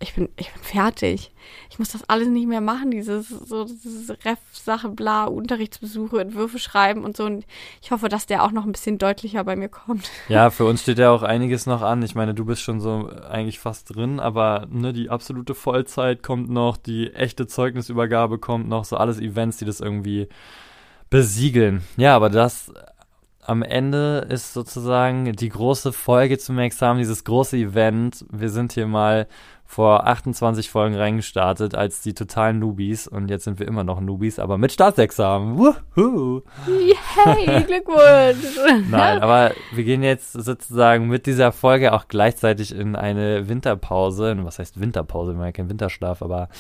[0.03, 1.31] ich bin, ich bin fertig.
[1.71, 7.05] Ich muss das alles nicht mehr machen, dieses, so, diese Ref-Sache, bla, Unterrichtsbesuche, Entwürfe schreiben
[7.05, 7.25] und so.
[7.25, 7.47] Und
[7.81, 10.11] ich hoffe, dass der auch noch ein bisschen deutlicher bei mir kommt.
[10.29, 12.03] Ja, für uns steht ja auch einiges noch an.
[12.03, 16.49] Ich meine, du bist schon so eigentlich fast drin, aber ne, die absolute Vollzeit kommt
[16.49, 20.29] noch, die echte Zeugnisübergabe kommt noch, so alles Events, die das irgendwie
[21.11, 21.83] besiegeln.
[21.97, 22.73] Ja, aber das
[23.45, 28.25] am Ende ist sozusagen die große Folge zum Examen, dieses große Event.
[28.31, 29.27] Wir sind hier mal
[29.73, 34.39] vor 28 Folgen reingestartet als die totalen Newbies und jetzt sind wir immer noch Newbies,
[34.39, 35.57] aber mit Staatsexamen.
[35.57, 36.43] Wuhu!
[36.67, 38.91] Yay, Glückwunsch!
[38.91, 44.37] Nein, aber wir gehen jetzt sozusagen mit dieser Folge auch gleichzeitig in eine Winterpause.
[44.43, 45.33] Was heißt Winterpause?
[45.33, 46.51] Wir haben ja keinen Winterschlaf, aber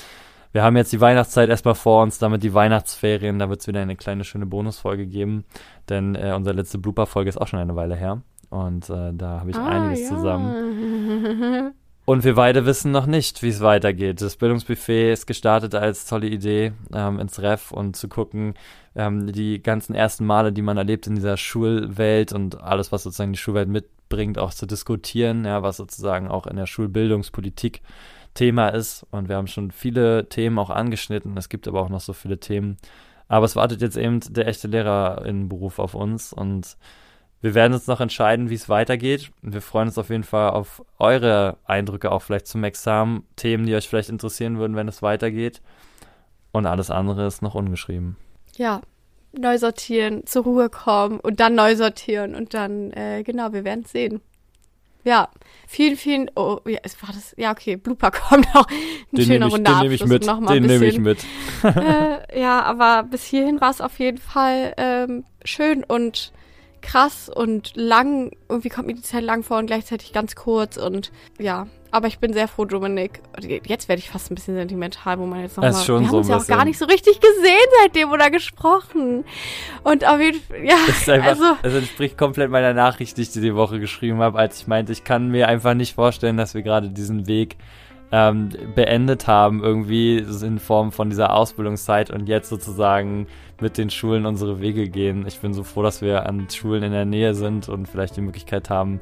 [0.53, 3.83] wir haben jetzt die Weihnachtszeit erstmal vor uns, damit die Weihnachtsferien, da wird es wieder
[3.83, 5.45] eine kleine schöne Bonusfolge geben,
[5.91, 9.51] denn äh, unsere letzte Blooper-Folge ist auch schon eine Weile her und äh, da habe
[9.51, 10.17] ich ah, einiges ja.
[10.17, 11.75] zusammen.
[12.13, 14.21] Und wir beide wissen noch nicht, wie es weitergeht.
[14.21, 18.53] Das Bildungsbuffet ist gestartet als tolle Idee ähm, ins Ref und zu gucken,
[18.95, 23.33] ähm, die ganzen ersten Male, die man erlebt in dieser Schulwelt und alles, was sozusagen
[23.33, 27.81] die Schulwelt mitbringt, auch zu diskutieren, ja, was sozusagen auch in der Schulbildungspolitik
[28.35, 29.07] Thema ist.
[29.11, 31.35] Und wir haben schon viele Themen auch angeschnitten.
[31.39, 32.77] Es gibt aber auch noch so viele Themen.
[33.27, 36.77] Aber es wartet jetzt eben der echte Lehrerinnenberuf auf uns und
[37.43, 39.33] wir werden uns noch entscheiden, wie es weitergeht.
[39.43, 43.75] Wir freuen uns auf jeden Fall auf eure Eindrücke auch vielleicht zum Examen, Themen, die
[43.75, 45.61] euch vielleicht interessieren würden, wenn es weitergeht.
[46.53, 48.17] Und alles andere ist noch ungeschrieben.
[48.57, 48.81] Ja,
[49.37, 53.83] neu sortieren, zur Ruhe kommen und dann neu sortieren und dann, äh, genau, wir werden
[53.85, 54.21] es sehen.
[55.05, 55.29] Ja,
[55.67, 58.69] vielen, vielen, oh, ja, es war das, ja, okay, Blooper kommt auch.
[58.69, 61.27] Ein den schöner runder Den nehme ich mit, den nehme ich mit.
[61.65, 66.33] äh, ja, aber bis hierhin war es auf jeden Fall ähm, schön und
[66.83, 68.33] krass und lang.
[68.49, 71.67] Irgendwie kommt mir die Zeit lang vor und gleichzeitig ganz kurz und ja.
[71.95, 73.21] Aber ich bin sehr froh, Dominik.
[73.67, 76.07] Jetzt werde ich fast ein bisschen sentimental, wo man jetzt noch es mal, schon wir
[76.07, 79.25] haben so uns ja auch gar nicht so richtig gesehen seitdem oder gesprochen.
[79.85, 81.57] Und auf jeden Fall, ja, das einfach, also.
[81.63, 84.91] Das entspricht komplett meiner Nachricht, die ich dir die Woche geschrieben habe, als ich meinte,
[84.91, 87.57] ich kann mir einfach nicht vorstellen, dass wir gerade diesen Weg
[88.13, 93.27] ähm, beendet haben, irgendwie in Form von dieser Ausbildungszeit und jetzt sozusagen
[93.61, 95.25] mit den Schulen unsere Wege gehen.
[95.27, 98.21] Ich bin so froh, dass wir an Schulen in der Nähe sind und vielleicht die
[98.21, 99.01] Möglichkeit haben,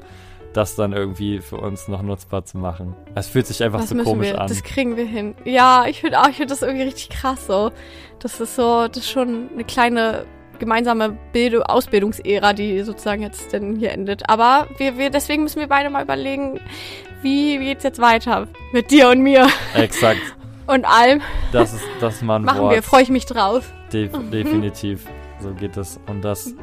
[0.53, 2.95] das dann irgendwie für uns noch nutzbar zu machen.
[3.13, 4.47] Es fühlt sich einfach das so komisch wir, an.
[4.47, 5.35] Das kriegen wir hin.
[5.43, 7.71] Ja, ich finde auch, ich finde das irgendwie richtig krass so.
[8.19, 10.25] Das ist so, das ist schon eine kleine
[10.61, 14.29] gemeinsame Bildung, Ausbildungsära, die sozusagen jetzt denn hier endet.
[14.29, 16.61] Aber wir, wir, deswegen müssen wir beide mal überlegen,
[17.21, 19.47] wie geht's jetzt weiter mit dir und mir.
[19.75, 20.21] Exakt.
[20.67, 21.21] und allem.
[21.51, 22.43] Das ist das Mann.
[22.43, 23.73] Machen wir, freue ich mich drauf.
[23.91, 24.31] De mhm.
[24.31, 25.05] Definitiv.
[25.39, 25.99] So geht es.
[26.07, 26.53] Und das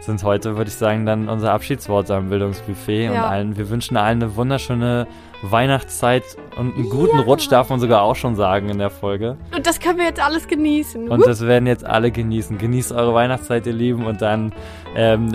[0.00, 3.04] sind heute, würde ich sagen, dann unser Abschiedsworte am Bildungsbuffet.
[3.04, 3.10] Ja.
[3.10, 5.06] Und allen, wir wünschen allen eine wunderschöne
[5.42, 6.24] Weihnachtszeit
[6.56, 7.22] und einen guten ja.
[7.22, 9.36] Rutsch, darf man sogar auch schon sagen in der Folge.
[9.54, 11.08] Und das können wir jetzt alles genießen.
[11.08, 12.58] Und das werden jetzt alle genießen.
[12.58, 14.52] Genießt eure Weihnachtszeit, ihr Lieben, und dann
[14.96, 15.28] ähm,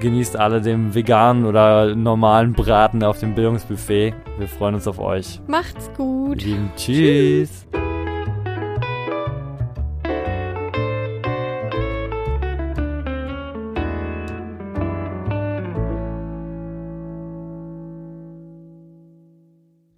[0.00, 4.14] genießt alle den veganen oder normalen Braten auf dem Bildungsbuffet.
[4.38, 5.40] Wir freuen uns auf euch.
[5.46, 6.42] Macht's gut.
[6.42, 7.66] Lieben, tschüss.
[7.72, 7.97] tschüss.